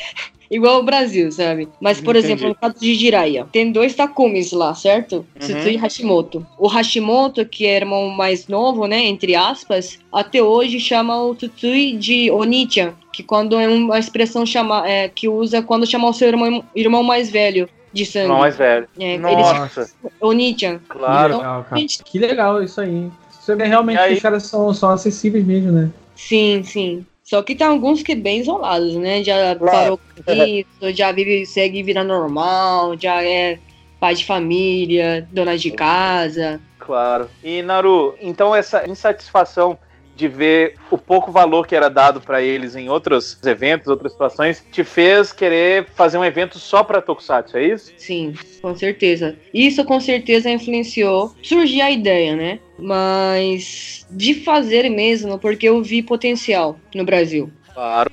Igual 0.51 0.81
o 0.81 0.83
Brasil, 0.83 1.31
sabe? 1.31 1.69
Mas, 1.79 2.01
por 2.01 2.13
Entendi. 2.13 2.33
exemplo, 2.33 2.49
no 2.49 2.55
caso 2.55 2.75
de 2.77 2.93
Jiraiya, 2.93 3.47
tem 3.53 3.71
dois 3.71 3.95
Takumis 3.95 4.51
lá, 4.51 4.75
certo? 4.75 5.25
Uhum. 5.41 5.67
e 5.69 5.77
Hashimoto. 5.77 6.45
O 6.57 6.67
Hashimoto, 6.67 7.45
que 7.45 7.65
é 7.65 7.77
irmão 7.77 8.09
mais 8.09 8.47
novo, 8.49 8.85
né? 8.85 8.99
Entre 9.05 9.33
aspas, 9.33 9.97
até 10.11 10.43
hoje 10.43 10.77
chama 10.77 11.23
o 11.23 11.33
Tutsui 11.33 11.93
de 11.93 12.29
Onichan, 12.29 12.93
que 13.13 13.23
quando 13.23 13.57
é 13.57 13.65
uma 13.65 13.97
expressão 13.97 14.45
chama, 14.45 14.85
é, 14.85 15.07
que 15.07 15.29
usa 15.29 15.61
quando 15.61 15.87
chama 15.87 16.09
o 16.09 16.13
seu 16.13 16.27
irmão, 16.27 16.61
irmão 16.75 17.01
mais 17.01 17.29
velho 17.29 17.69
de 17.93 18.05
sangue. 18.05 18.25
Irmão 18.25 18.39
mais 18.39 18.57
velho. 18.57 18.89
É, 18.99 19.17
Nossa. 19.17 19.89
Onichan. 20.19 20.81
Claro. 20.89 21.35
Então, 21.35 22.05
que 22.05 22.19
legal 22.19 22.61
isso 22.61 22.81
aí. 22.81 23.09
Você 23.41 23.55
vê 23.55 23.65
realmente 23.65 23.97
aí... 23.97 24.09
que 24.09 24.15
os 24.17 24.21
caras 24.21 24.43
são, 24.43 24.71
são 24.71 24.89
acessíveis 24.91 25.43
mesmo, 25.43 25.71
né? 25.71 25.89
Sim, 26.15 26.61
sim. 26.63 27.05
Só 27.23 27.41
que 27.41 27.55
tem 27.55 27.65
alguns 27.65 28.03
que 28.03 28.13
bem 28.13 28.39
isolados, 28.39 28.95
né? 28.95 29.23
Já 29.23 29.55
parou 29.55 29.97
com 29.97 30.31
isso, 30.31 30.93
já 30.93 31.11
vive, 31.11 31.45
segue 31.45 31.81
vida 31.81 32.03
normal, 32.03 32.95
já 32.99 33.23
é 33.23 33.57
pai 33.99 34.13
de 34.13 34.25
família, 34.25 35.27
dona 35.31 35.57
de 35.57 35.71
casa. 35.71 36.59
Claro. 36.77 37.29
E 37.43 37.61
Naru, 37.63 38.15
então 38.21 38.55
essa 38.55 38.87
insatisfação 38.87 39.77
de 40.15 40.27
ver 40.27 40.75
o 40.89 40.97
pouco 40.97 41.31
valor 41.31 41.65
que 41.65 41.75
era 41.75 41.89
dado 41.89 42.21
para 42.21 42.41
eles 42.41 42.75
em 42.75 42.89
outros 42.89 43.37
eventos, 43.43 43.87
outras 43.87 44.11
situações, 44.11 44.65
te 44.71 44.83
fez 44.83 45.31
querer 45.31 45.87
fazer 45.95 46.17
um 46.17 46.25
evento 46.25 46.59
só 46.59 46.83
para 46.83 47.01
Tokusatsu, 47.01 47.57
é 47.57 47.67
isso? 47.67 47.93
Sim, 47.97 48.33
com 48.61 48.75
certeza. 48.75 49.35
Isso 49.53 49.83
com 49.85 49.99
certeza 49.99 50.49
influenciou 50.49 51.33
surgir 51.41 51.81
a 51.81 51.91
ideia, 51.91 52.35
né? 52.35 52.59
Mas 52.77 54.05
de 54.11 54.33
fazer 54.35 54.89
mesmo, 54.89 55.39
porque 55.39 55.67
eu 55.67 55.81
vi 55.81 56.01
potencial 56.01 56.77
no 56.93 57.03
Brasil. 57.03 57.49
Claro. 57.73 58.11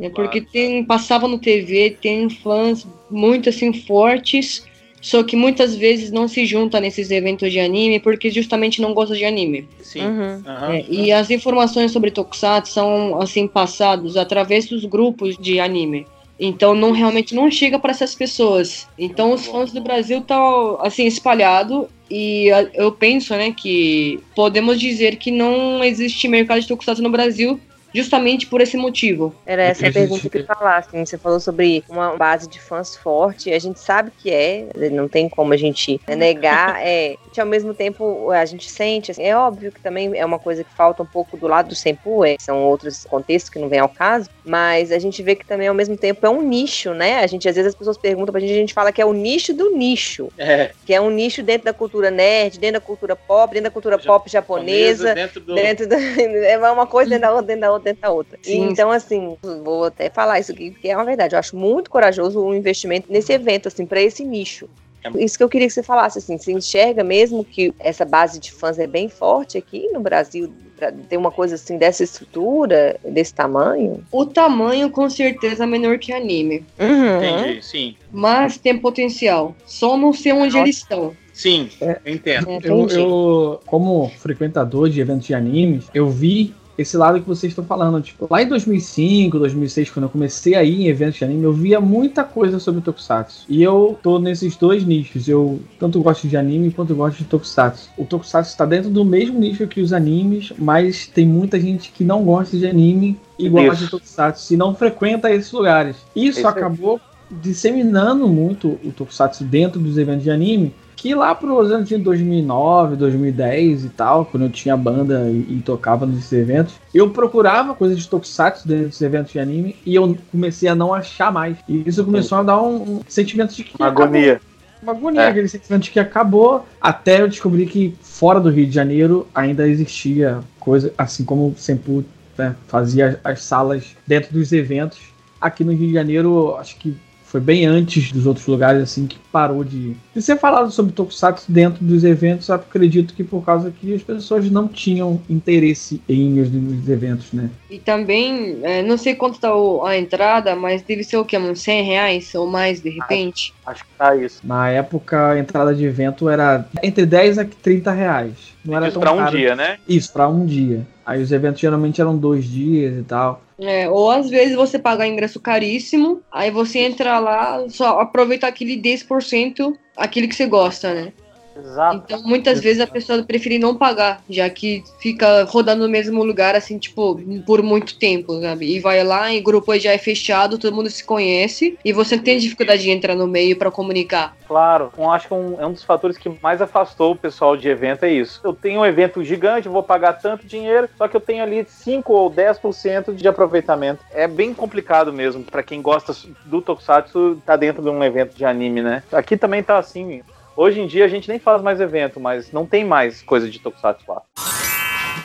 É 0.00 0.10
porque 0.10 0.40
tem 0.40 0.84
passava 0.84 1.26
no 1.26 1.38
TV, 1.38 1.96
tem 2.00 2.28
fãs 2.28 2.86
muito 3.10 3.48
assim 3.48 3.72
fortes 3.72 4.66
só 5.06 5.22
que 5.22 5.36
muitas 5.36 5.76
vezes 5.76 6.10
não 6.10 6.26
se 6.26 6.44
junta 6.44 6.80
nesses 6.80 7.12
eventos 7.12 7.52
de 7.52 7.60
anime 7.60 8.00
porque 8.00 8.28
justamente 8.28 8.82
não 8.82 8.92
gosta 8.92 9.14
de 9.14 9.24
anime. 9.24 9.68
Sim. 9.80 10.04
Uhum. 10.04 10.42
Uhum. 10.44 10.72
É, 10.72 10.84
e 10.88 11.12
as 11.12 11.30
informações 11.30 11.92
sobre 11.92 12.10
Tokusatsu 12.10 12.72
são 12.72 13.22
assim 13.22 13.46
passadas 13.46 14.16
através 14.16 14.66
dos 14.66 14.84
grupos 14.84 15.36
de 15.36 15.60
anime. 15.60 16.08
Então 16.40 16.74
não 16.74 16.90
realmente 16.90 17.36
não 17.36 17.48
chega 17.48 17.78
para 17.78 17.92
essas 17.92 18.16
pessoas. 18.16 18.88
Então 18.98 19.32
os 19.32 19.46
fãs 19.46 19.70
do 19.70 19.80
Brasil 19.80 20.18
estão 20.18 20.76
assim 20.80 21.06
espalhados 21.06 21.86
e 22.10 22.48
eu 22.74 22.90
penso, 22.90 23.32
né, 23.36 23.52
que 23.52 24.18
podemos 24.34 24.80
dizer 24.80 25.14
que 25.18 25.30
não 25.30 25.84
existe 25.84 26.26
mercado 26.26 26.62
de 26.62 26.66
Tokusatsu 26.66 27.00
no 27.00 27.10
Brasil 27.10 27.60
justamente 27.96 28.46
por 28.46 28.60
esse 28.60 28.76
motivo. 28.76 29.34
Era 29.46 29.62
essa 29.62 29.88
a 29.88 29.92
pergunta 29.92 30.28
que 30.28 30.38
eu 30.38 30.44
falar, 30.44 30.78
assim, 30.78 31.04
você 31.04 31.16
falou 31.16 31.40
sobre 31.40 31.82
uma 31.88 32.16
base 32.16 32.46
de 32.48 32.60
fãs 32.60 32.94
forte, 32.94 33.52
a 33.52 33.58
gente 33.58 33.80
sabe 33.80 34.12
que 34.18 34.30
é, 34.30 34.66
não 34.92 35.08
tem 35.08 35.28
como 35.28 35.52
a 35.52 35.56
gente 35.56 35.98
negar, 36.06 36.80
é, 36.80 37.16
ao 37.40 37.46
mesmo 37.46 37.74
tempo 37.74 38.30
a 38.30 38.44
gente 38.44 38.70
sente, 38.70 39.10
assim, 39.10 39.22
é 39.22 39.36
óbvio 39.36 39.72
que 39.72 39.80
também 39.80 40.16
é 40.16 40.24
uma 40.24 40.38
coisa 40.38 40.64
que 40.64 40.74
falta 40.74 41.02
um 41.02 41.06
pouco 41.06 41.36
do 41.36 41.46
lado 41.46 41.68
do 41.68 41.74
Senpu, 41.74 42.24
é, 42.24 42.36
são 42.38 42.64
outros 42.64 43.04
contextos 43.04 43.50
que 43.50 43.58
não 43.58 43.68
vem 43.68 43.78
ao 43.78 43.88
caso, 43.88 44.28
mas 44.44 44.92
a 44.92 44.98
gente 44.98 45.22
vê 45.22 45.34
que 45.34 45.46
também 45.46 45.68
ao 45.68 45.74
mesmo 45.74 45.96
tempo 45.96 46.24
é 46.24 46.30
um 46.30 46.42
nicho, 46.42 46.94
né? 46.94 47.20
A 47.20 47.26
gente 47.26 47.48
às 47.48 47.56
vezes 47.56 47.70
as 47.70 47.74
pessoas 47.74 47.96
perguntam 47.96 48.32
pra 48.32 48.40
gente, 48.40 48.52
a 48.52 48.56
gente 48.56 48.74
fala 48.74 48.92
que 48.92 49.00
é 49.00 49.06
o 49.06 49.12
nicho 49.12 49.52
do 49.52 49.70
nicho, 49.76 50.28
é. 50.38 50.70
que 50.84 50.94
é 50.94 51.00
um 51.00 51.10
nicho 51.10 51.42
dentro 51.42 51.64
da 51.64 51.72
cultura 51.72 52.10
nerd, 52.10 52.58
dentro 52.58 52.80
da 52.80 52.86
cultura 52.86 53.16
pop, 53.16 53.52
dentro 53.52 53.64
da 53.64 53.70
cultura 53.70 53.98
pop 53.98 54.30
japonesa, 54.30 55.14
dentro, 55.14 55.40
do... 55.40 55.54
dentro 55.54 55.86
do... 55.88 55.94
é 56.44 56.58
uma 56.70 56.86
coisa 56.86 57.10
dentro 57.10 57.28
da 57.28 57.30
outra, 57.30 57.46
dentro 57.46 57.60
da 57.60 57.72
outra, 57.72 57.84
dentro 57.86 58.02
da 58.02 58.10
outra. 58.10 58.38
Sim. 58.42 58.68
Então 58.70 58.90
assim, 58.90 59.36
vou 59.64 59.84
até 59.84 60.10
falar 60.10 60.40
isso 60.40 60.52
aqui, 60.52 60.70
porque 60.70 60.88
é 60.88 60.96
uma 60.96 61.04
verdade, 61.04 61.34
eu 61.34 61.38
acho 61.38 61.56
muito 61.56 61.90
corajoso 61.90 62.40
o 62.40 62.54
investimento 62.54 63.10
nesse 63.10 63.32
evento, 63.32 63.68
assim, 63.68 63.86
para 63.86 64.00
esse 64.00 64.24
nicho. 64.24 64.68
É 65.04 65.24
isso 65.24 65.36
que 65.36 65.44
eu 65.44 65.48
queria 65.48 65.68
que 65.68 65.72
você 65.72 65.82
falasse, 65.82 66.18
assim, 66.18 66.36
você 66.36 66.52
enxerga 66.52 67.04
mesmo 67.04 67.44
que 67.44 67.72
essa 67.78 68.04
base 68.04 68.40
de 68.40 68.52
fãs 68.52 68.78
é 68.78 68.86
bem 68.86 69.08
forte 69.08 69.56
aqui 69.56 69.88
no 69.92 70.00
Brasil, 70.00 70.52
para 70.76 70.92
ter 70.92 71.16
uma 71.16 71.30
coisa 71.30 71.54
assim 71.54 71.78
dessa 71.78 72.04
estrutura, 72.04 72.98
desse 73.04 73.32
tamanho? 73.32 74.04
O 74.12 74.26
tamanho 74.26 74.90
com 74.90 75.08
certeza 75.08 75.64
é 75.64 75.66
menor 75.66 75.98
que 75.98 76.12
anime. 76.12 76.64
Uhum. 76.78 77.16
Entendi, 77.16 77.62
sim. 77.64 77.96
Mas 78.12 78.58
tem 78.58 78.76
potencial. 78.78 79.54
Só 79.64 79.96
não 79.96 80.12
sei 80.12 80.32
onde 80.32 80.54
Nossa. 80.54 80.58
eles 80.58 80.76
estão. 80.76 81.16
Sim, 81.32 81.68
é, 81.80 82.00
entendo. 82.06 82.58
Eu, 82.62 82.88
eu, 82.88 83.60
como 83.66 84.10
frequentador 84.18 84.88
de 84.88 85.00
eventos 85.00 85.26
de 85.26 85.34
animes, 85.34 85.84
eu 85.94 86.08
vi 86.08 86.54
esse 86.78 86.96
lado 86.96 87.20
que 87.20 87.26
vocês 87.26 87.52
estão 87.52 87.64
falando. 87.64 88.00
Tipo, 88.00 88.26
lá 88.30 88.42
em 88.42 88.48
2005, 88.48 89.38
2006, 89.38 89.90
quando 89.90 90.04
eu 90.04 90.08
comecei 90.08 90.54
a 90.54 90.62
ir 90.62 90.82
em 90.82 90.88
eventos 90.88 91.16
de 91.16 91.24
anime, 91.24 91.44
eu 91.44 91.52
via 91.52 91.80
muita 91.80 92.24
coisa 92.24 92.58
sobre 92.58 92.80
Tokusatsu. 92.80 93.44
E 93.48 93.62
eu 93.62 93.98
tô 94.02 94.18
nesses 94.18 94.56
dois 94.56 94.84
nichos. 94.84 95.28
Eu 95.28 95.60
tanto 95.78 96.00
gosto 96.00 96.28
de 96.28 96.36
anime 96.36 96.70
quanto 96.70 96.94
gosto 96.94 97.18
de 97.18 97.24
Tokusatsu. 97.24 97.90
O 97.96 98.04
Tokusatsu 98.04 98.50
está 98.50 98.66
dentro 98.66 98.90
do 98.90 99.04
mesmo 99.04 99.38
nicho 99.38 99.66
que 99.66 99.80
os 99.80 99.92
animes, 99.92 100.52
mas 100.58 101.06
tem 101.06 101.26
muita 101.26 101.58
gente 101.60 101.90
que 101.92 102.04
não 102.04 102.24
gosta 102.24 102.56
de 102.56 102.66
anime 102.66 103.18
e 103.38 103.48
gosta 103.48 103.84
de 103.84 103.90
Tokusatsu 103.90 104.54
e 104.54 104.56
não 104.56 104.74
frequenta 104.74 105.32
esses 105.32 105.52
lugares. 105.52 105.96
Isso, 106.14 106.40
Isso 106.40 106.48
acabou 106.48 107.00
disseminando 107.30 108.28
muito 108.28 108.78
o 108.84 108.92
Tokusatsu 108.92 109.44
dentro 109.44 109.80
dos 109.80 109.98
eventos 109.98 110.22
de 110.22 110.30
anime 110.30 110.74
que 110.96 111.14
lá 111.14 111.34
pros 111.34 111.70
anos 111.70 111.88
de 111.88 111.98
2009, 111.98 112.96
2010 112.96 113.84
e 113.84 113.88
tal, 113.90 114.24
quando 114.24 114.44
eu 114.44 114.50
tinha 114.50 114.74
banda 114.76 115.28
e, 115.28 115.58
e 115.58 115.62
tocava 115.64 116.06
nesses 116.06 116.32
eventos, 116.32 116.74
eu 116.94 117.10
procurava 117.10 117.74
coisas 117.74 117.98
de 117.98 118.08
tokusatsu 118.08 118.66
dentro 118.66 118.86
desses 118.86 119.02
eventos 119.02 119.30
de 119.30 119.38
anime 119.38 119.76
e 119.84 119.94
eu 119.94 120.16
comecei 120.32 120.68
a 120.68 120.74
não 120.74 120.94
achar 120.94 121.30
mais. 121.30 121.58
E 121.68 121.86
isso 121.86 122.02
começou 122.02 122.38
a 122.38 122.42
dar 122.42 122.62
um, 122.62 122.76
um 122.76 123.00
sentimento 123.06 123.54
de 123.54 123.62
que. 123.62 123.76
Uma 123.78 123.88
agonia. 123.88 124.40
Uma 124.82 124.92
agonia, 124.92 125.22
é. 125.22 125.28
aquele 125.28 125.48
sentimento 125.48 125.82
de 125.84 125.90
que 125.90 126.00
acabou, 126.00 126.66
até 126.80 127.20
eu 127.20 127.28
descobri 127.28 127.66
que 127.66 127.94
fora 128.00 128.40
do 128.40 128.50
Rio 128.50 128.66
de 128.66 128.72
Janeiro 128.72 129.26
ainda 129.34 129.68
existia 129.68 130.40
coisa, 130.58 130.92
assim 130.96 131.24
como 131.24 131.48
o 131.48 131.54
Sempu 131.56 132.04
né, 132.38 132.54
fazia 132.68 133.20
as 133.22 133.42
salas 133.42 133.96
dentro 134.06 134.32
dos 134.32 134.52
eventos. 134.52 134.98
Aqui 135.40 135.62
no 135.62 135.72
Rio 135.72 135.88
de 135.88 135.94
Janeiro, 135.94 136.56
acho 136.56 136.76
que 136.76 136.96
foi 137.24 137.40
bem 137.40 137.66
antes 137.66 138.12
dos 138.12 138.26
outros 138.26 138.46
lugares, 138.46 138.82
assim, 138.82 139.06
que 139.06 139.18
parou 139.30 139.64
de, 139.64 139.96
de 140.16 140.22
ser 140.22 140.38
falado 140.38 140.70
sobre 140.70 140.92
Tokusatsu 140.92 141.52
dentro 141.52 141.84
dos 141.84 142.02
eventos. 142.02 142.48
Acredito 142.48 143.12
que 143.12 143.22
por 143.22 143.44
causa 143.44 143.70
que 143.70 143.92
as 143.92 144.02
pessoas 144.02 144.50
não 144.50 144.66
tinham 144.66 145.20
interesse 145.28 146.00
em 146.08 146.40
os, 146.40 146.50
nos 146.50 146.88
eventos, 146.88 147.32
né? 147.32 147.50
E 147.70 147.78
também, 147.78 148.58
é, 148.62 148.82
não 148.82 148.96
sei 148.96 149.14
quanto 149.14 149.38
tá 149.38 149.54
o, 149.54 149.84
a 149.84 149.96
entrada, 149.96 150.56
mas 150.56 150.80
deve 150.80 151.04
ser 151.04 151.18
o 151.18 151.24
que? 151.24 151.36
Uns 151.36 151.60
100 151.60 151.84
reais 151.84 152.34
ou 152.34 152.46
mais, 152.46 152.80
de 152.80 152.88
repente? 152.88 153.52
Acho, 153.66 153.82
acho 153.82 153.84
que 153.84 153.90
tá 153.98 154.16
isso. 154.16 154.40
Na 154.42 154.70
época, 154.70 155.32
a 155.32 155.38
entrada 155.38 155.74
de 155.74 155.84
evento 155.84 156.30
era 156.30 156.66
entre 156.82 157.04
10 157.04 157.38
a 157.38 157.44
30 157.44 157.92
reais. 157.92 158.32
Não 158.64 158.74
era 158.74 158.88
isso 158.88 158.98
tão 158.98 159.02
pra 159.02 159.12
um 159.12 159.30
dia, 159.30 159.54
né? 159.54 159.78
Isso, 159.86 160.12
pra 160.12 160.28
um 160.28 160.46
dia. 160.46 160.86
Aí 161.04 161.22
os 161.22 161.30
eventos 161.30 161.60
geralmente 161.60 162.00
eram 162.00 162.16
dois 162.16 162.46
dias 162.46 162.98
e 162.98 163.02
tal. 163.02 163.42
É, 163.58 163.88
ou 163.88 164.10
às 164.10 164.28
vezes 164.28 164.56
você 164.56 164.78
paga 164.78 165.06
ingresso 165.06 165.40
caríssimo, 165.40 166.20
aí 166.32 166.50
você 166.50 166.80
entra 166.80 167.18
lá, 167.18 167.64
só 167.68 168.00
aproveita 168.00 168.46
aquele 168.46 168.76
10%, 168.76 169.74
aquele 169.96 170.28
que 170.28 170.34
você 170.34 170.46
gosta, 170.46 170.94
né? 170.94 171.12
Exato. 171.58 172.02
Então, 172.04 172.22
muitas 172.24 172.60
vezes 172.60 172.80
a 172.80 172.86
pessoa 172.86 173.22
prefere 173.22 173.58
não 173.58 173.76
pagar, 173.76 174.22
já 174.28 174.48
que 174.50 174.84
fica 174.98 175.44
rodando 175.44 175.84
no 175.84 175.88
mesmo 175.88 176.22
lugar, 176.22 176.54
assim, 176.54 176.78
tipo, 176.78 177.20
por 177.46 177.62
muito 177.62 177.98
tempo, 177.98 178.40
sabe? 178.40 178.76
E 178.76 178.80
vai 178.80 179.02
lá, 179.02 179.32
e 179.32 179.40
grupo 179.40 179.76
já 179.78 179.92
é 179.92 179.98
fechado, 179.98 180.58
todo 180.58 180.74
mundo 180.74 180.90
se 180.90 181.04
conhece, 181.04 181.78
e 181.84 181.92
você 181.92 182.18
tem 182.18 182.38
dificuldade 182.38 182.82
de 182.82 182.90
entrar 182.90 183.14
no 183.14 183.26
meio 183.26 183.56
para 183.56 183.70
comunicar. 183.70 184.36
Claro, 184.46 184.92
eu 184.96 185.10
acho 185.10 185.28
que 185.28 185.34
um, 185.34 185.60
é 185.60 185.66
um 185.66 185.72
dos 185.72 185.82
fatores 185.82 186.16
que 186.16 186.30
mais 186.40 186.62
afastou 186.62 187.12
o 187.12 187.16
pessoal 187.16 187.56
de 187.56 187.68
evento 187.68 188.04
é 188.04 188.10
isso. 188.10 188.40
Eu 188.44 188.52
tenho 188.52 188.80
um 188.80 188.86
evento 188.86 189.24
gigante, 189.24 189.68
vou 189.68 189.82
pagar 189.82 190.14
tanto 190.14 190.46
dinheiro, 190.46 190.88
só 190.96 191.08
que 191.08 191.16
eu 191.16 191.20
tenho 191.20 191.42
ali 191.42 191.66
5 191.68 192.12
ou 192.12 192.30
10% 192.30 193.14
de 193.14 193.26
aproveitamento. 193.26 194.04
É 194.12 194.28
bem 194.28 194.54
complicado 194.54 195.12
mesmo, 195.12 195.42
para 195.42 195.62
quem 195.62 195.82
gosta 195.82 196.14
do 196.44 196.60
Tokusatsu, 196.60 197.42
tá 197.44 197.56
dentro 197.56 197.82
de 197.82 197.88
um 197.88 198.02
evento 198.04 198.36
de 198.36 198.44
anime, 198.44 198.82
né? 198.82 199.02
Aqui 199.10 199.36
também 199.36 199.62
tá 199.62 199.78
assim, 199.78 200.22
Hoje 200.56 200.80
em 200.80 200.86
dia 200.86 201.04
a 201.04 201.08
gente 201.08 201.28
nem 201.28 201.38
faz 201.38 201.60
mais 201.60 201.80
evento, 201.80 202.18
mas 202.18 202.50
não 202.50 202.64
tem 202.64 202.82
mais 202.82 203.20
coisa 203.20 203.50
de 203.50 203.58
Tokusatsu 203.58 204.04
lá. 204.08 204.22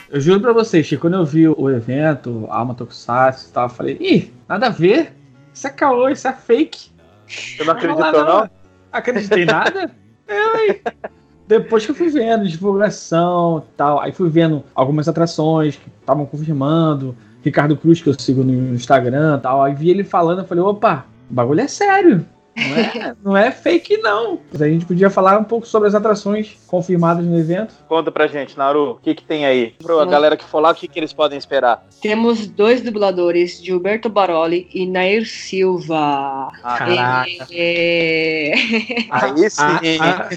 Eu 0.10 0.20
juro 0.20 0.42
pra 0.42 0.52
vocês 0.52 0.90
que 0.90 0.98
quando 0.98 1.14
eu 1.14 1.24
vi 1.24 1.48
o 1.48 1.70
evento, 1.70 2.46
Alma 2.50 2.76
Tokusatsu 2.76 3.48
e 3.48 3.52
tal, 3.54 3.66
eu 3.66 3.70
falei, 3.70 3.98
ih, 4.02 4.34
nada 4.48 4.68
a 4.68 4.70
ver. 4.70 5.14
Isso 5.54 5.68
é 5.68 5.70
caô, 5.70 6.10
isso 6.10 6.28
é 6.28 6.34
fake. 6.34 6.92
Você 7.26 7.64
não 7.64 7.72
acreditou, 7.72 8.12
não? 8.12 8.40
não? 8.42 8.50
Acreditei 8.92 9.46
nada? 9.46 9.90
eu, 10.28 10.82
Depois 11.48 11.86
que 11.86 11.92
eu 11.92 11.96
fui 11.96 12.10
vendo 12.10 12.46
divulgação 12.46 13.64
e 13.66 13.76
tal, 13.78 14.02
aí 14.02 14.12
fui 14.12 14.30
vendo 14.30 14.62
algumas 14.76 15.08
atrações 15.08 15.78
que 15.78 15.90
estavam 16.02 16.26
confirmando. 16.26 17.16
Ricardo 17.42 17.78
Cruz, 17.78 18.02
que 18.02 18.10
eu 18.10 18.20
sigo 18.20 18.44
no 18.44 18.76
Instagram 18.76 19.38
e 19.38 19.42
tal, 19.42 19.64
aí 19.64 19.74
vi 19.74 19.90
ele 19.90 20.04
falando, 20.04 20.40
eu 20.40 20.46
falei, 20.46 20.62
opa, 20.62 21.06
o 21.30 21.34
bagulho 21.34 21.62
é 21.62 21.68
sério. 21.70 22.26
Não 22.56 22.78
é, 22.78 23.16
não 23.24 23.38
é 23.38 23.52
fake, 23.52 23.98
não. 23.98 24.40
A 24.54 24.68
gente 24.68 24.86
podia 24.86 25.10
falar 25.10 25.38
um 25.40 25.44
pouco 25.44 25.66
sobre 25.66 25.88
as 25.88 25.96
atrações 25.96 26.58
confirmadas 26.68 27.26
no 27.26 27.38
evento. 27.38 27.74
Conta 27.88 28.12
pra 28.12 28.28
gente, 28.28 28.58
Naru, 28.58 28.92
o 28.92 28.96
que, 28.96 29.16
que 29.16 29.24
tem 29.24 29.46
aí? 29.46 29.74
Pra 29.82 30.06
galera 30.06 30.36
que 30.36 30.44
for 30.44 30.60
lá, 30.60 30.72
o 30.72 30.76
que, 30.76 30.88
que 30.88 31.00
eles 31.00 31.14
podem 31.14 31.38
esperar? 31.38 31.86
Temos 32.02 32.48
dois 32.48 32.82
dubladores, 32.82 33.64
Gilberto 33.64 34.10
Baroli 34.10 34.68
e 34.74 34.86
Nair 34.86 35.26
Silva. 35.26 36.50
Ah, 36.64 36.78
caraca. 36.78 37.30
É... 37.52 38.54
Aí 39.10 39.50
sim. 39.50 39.62
A, 40.00 40.30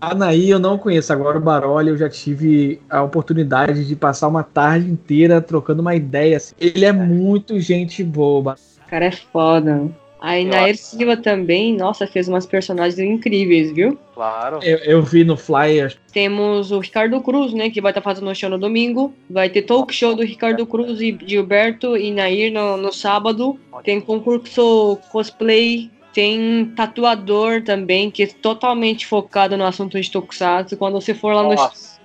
a, 0.00 0.10
a 0.10 0.14
Nair 0.14 0.50
eu 0.50 0.58
não 0.58 0.76
conheço, 0.76 1.12
agora 1.12 1.38
o 1.38 1.40
Baroli 1.40 1.90
eu 1.90 1.96
já 1.96 2.08
tive 2.08 2.80
a 2.90 3.02
oportunidade 3.02 3.86
de 3.86 3.96
passar 3.96 4.28
uma 4.28 4.42
tarde 4.42 4.90
inteira 4.90 5.40
trocando 5.40 5.80
uma 5.80 5.94
ideia. 5.94 6.38
Ele 6.60 6.84
é 6.84 6.92
muito 6.92 7.60
gente 7.60 8.02
boa. 8.02 8.56
O 8.86 8.90
cara 8.90 9.06
é 9.06 9.12
foda. 9.12 9.90
A 10.24 10.38
Inair 10.38 10.74
Silva 10.78 11.18
também, 11.18 11.76
nossa, 11.76 12.06
fez 12.06 12.28
umas 12.28 12.46
personagens 12.46 12.98
incríveis, 12.98 13.70
viu? 13.70 13.98
Claro. 14.14 14.58
Eu, 14.62 14.78
eu 14.78 15.02
vi 15.02 15.22
no 15.22 15.36
flyer. 15.36 15.94
Temos 16.14 16.72
o 16.72 16.78
Ricardo 16.78 17.20
Cruz, 17.20 17.52
né, 17.52 17.68
que 17.68 17.78
vai 17.78 17.90
estar 17.90 18.00
tá 18.00 18.04
fazendo 18.04 18.30
o 18.30 18.34
show 18.34 18.48
no 18.48 18.56
domingo. 18.56 19.12
Vai 19.28 19.50
ter 19.50 19.60
talk 19.60 19.94
show 19.94 20.14
do 20.14 20.22
Ricardo 20.22 20.64
Cruz 20.64 20.98
e 21.02 21.14
Gilberto 21.26 21.94
e 21.94 22.10
Nair 22.10 22.50
no, 22.50 22.78
no 22.78 22.90
sábado. 22.90 23.60
Tem 23.82 24.00
concurso 24.00 24.98
cosplay 25.12 25.90
tem 26.14 26.72
tatuador 26.76 27.62
também, 27.64 28.08
que 28.08 28.22
é 28.22 28.26
totalmente 28.28 29.04
focado 29.04 29.56
no 29.56 29.64
assunto 29.64 30.00
de 30.00 30.08
Tokusatsu. 30.08 30.76
Quando 30.76 30.94
você 30.94 31.12
for 31.12 31.34
lá 31.34 31.42
Nossa. 31.42 31.52
no 31.52 31.54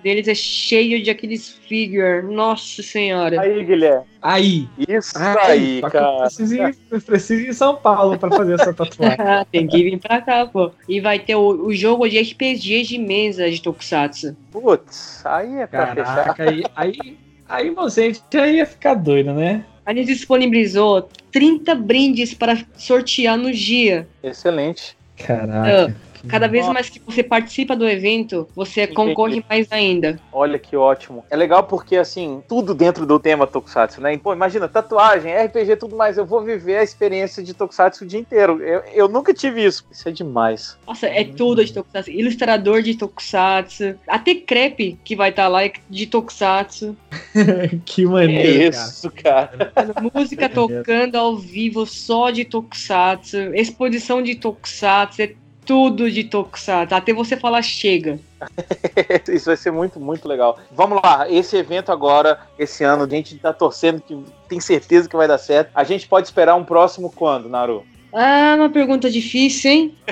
deles 0.04 0.28
é 0.28 0.36
cheio 0.36 1.02
de 1.02 1.10
aqueles 1.10 1.50
figure. 1.68 2.22
Nossa 2.24 2.82
senhora. 2.82 3.42
Aí, 3.42 3.64
Guilherme. 3.64 4.06
Aí. 4.22 4.68
Isso 4.88 5.18
aí, 5.18 5.82
aí 5.82 5.92
cara. 5.92 6.06
Eu 6.06 6.20
preciso, 6.22 6.56
ir, 6.56 6.78
eu 6.92 7.02
preciso 7.02 7.42
ir 7.42 7.50
em 7.50 7.54
São 7.54 7.76
Paulo 7.76 8.18
pra 8.18 8.30
fazer 8.30 8.54
essa 8.54 8.74
tatuagem. 8.74 9.18
Tem 9.52 9.68
que 9.68 9.84
vir 9.84 10.00
pra 10.00 10.22
cá, 10.22 10.46
pô. 10.46 10.72
E 10.88 11.00
vai 11.00 11.20
ter 11.20 11.36
o, 11.36 11.68
o 11.68 11.74
jogo 11.74 12.08
de 12.08 12.20
RPG 12.20 12.84
de 12.84 12.98
mesa 12.98 13.50
de 13.50 13.62
Tokusatsu. 13.62 14.36
Putz, 14.52 15.26
aí 15.26 15.56
é 15.58 15.68
pra 15.68 15.88
Caraca, 15.88 16.44
fechar. 16.44 16.48
Aí, 16.50 16.64
aí, 16.76 17.18
aí 17.48 17.70
você 17.70 18.12
já 18.34 18.48
ia 18.48 18.66
ficar 18.66 18.96
doido, 18.96 19.34
né? 19.34 19.64
A 19.86 19.94
gente 19.94 20.08
disponibilizou 20.08 21.10
30 21.32 21.74
brindes 21.76 22.34
para 22.34 22.58
sortear 22.76 23.38
no 23.38 23.52
dia. 23.52 24.08
Excelente. 24.22 24.96
Caraca, 25.18 25.92
uh, 25.92 26.09
Cada 26.28 26.48
vez 26.48 26.68
mais 26.68 26.90
que 26.90 27.00
você 27.00 27.24
participa 27.24 27.76
do 27.76 27.88
evento, 27.88 28.48
você 28.56 28.84
Entendi. 28.84 28.96
concorre 28.96 29.44
mais 29.48 29.72
ainda. 29.72 30.20
Olha 30.32 30.60
que 30.60 30.76
ótimo. 30.76 31.24
É 31.30 31.36
legal 31.36 31.64
porque, 31.64 31.96
assim, 31.96 32.44
tudo 32.48 32.74
dentro 32.74 33.06
do 33.06 33.20
tema 33.20 33.48
Tokusatsu, 33.48 34.02
né? 34.02 34.18
Pô, 34.18 34.34
imagina, 34.34 34.68
tatuagem, 34.68 35.34
RPG, 35.34 35.78
tudo 35.78 35.96
mais. 35.96 36.18
Eu 36.18 36.26
vou 36.26 36.42
viver 36.42 36.78
a 36.78 36.84
experiência 36.84 37.44
de 37.44 37.54
Tokusatsu 37.54 38.04
o 38.04 38.08
dia 38.08 38.20
inteiro. 38.20 38.62
Eu, 38.62 38.82
eu 38.94 39.08
nunca 39.08 39.34
tive 39.34 39.64
isso. 39.64 39.86
Isso 39.92 40.08
é 40.08 40.12
demais. 40.12 40.78
Nossa, 40.88 41.08
é 41.08 41.24
tudo 41.24 41.64
de 41.64 41.74
Tokusatsu. 41.74 42.12
Ilustrador 42.12 42.82
de 42.82 42.96
Tokusatsu. 42.96 43.96
Até 44.08 44.36
crepe 44.36 45.00
que 45.04 45.16
vai 45.16 45.30
estar 45.30 45.44
tá 45.44 45.50
lá 45.50 45.64
é 45.64 45.72
de 45.90 46.06
Tokusatsu. 46.08 46.96
que 47.86 48.06
maneiro. 48.06 48.76
É 48.76 48.80
isso, 48.80 49.12
cara. 49.12 49.72
cara. 49.74 49.94
Música 50.14 50.50
tocando 50.50 51.16
ao 51.16 51.38
vivo 51.38 51.86
só 51.86 52.30
de 52.30 52.46
Tokusatsu. 52.46 53.54
Exposição 53.54 54.22
de 54.22 54.36
Tokusatsu. 54.36 55.22
É 55.22 55.34
tudo 55.70 56.10
de 56.10 56.24
Tokusatsu. 56.24 56.96
Até 56.96 57.14
você 57.14 57.38
falar 57.38 57.62
chega. 57.62 58.20
Isso 59.30 59.46
vai 59.46 59.56
ser 59.56 59.70
muito, 59.70 60.00
muito 60.00 60.28
legal. 60.28 60.58
Vamos 60.72 61.00
lá, 61.04 61.30
esse 61.30 61.56
evento 61.56 61.92
agora, 61.92 62.40
esse 62.58 62.84
ano, 62.84 63.04
a 63.04 63.08
gente 63.08 63.38
tá 63.38 63.54
torcendo 63.54 64.02
que 64.02 64.20
tem 64.48 64.60
certeza 64.60 65.08
que 65.08 65.16
vai 65.16 65.28
dar 65.28 65.38
certo. 65.38 65.70
A 65.76 65.84
gente 65.84 66.08
pode 66.08 66.26
esperar 66.26 66.56
um 66.56 66.66
próximo 66.66 67.12
quando, 67.12 67.48
Naru? 67.48 67.86
Ah, 68.12 68.56
uma 68.58 68.70
pergunta 68.70 69.10
difícil, 69.10 69.72
hein? 69.72 69.96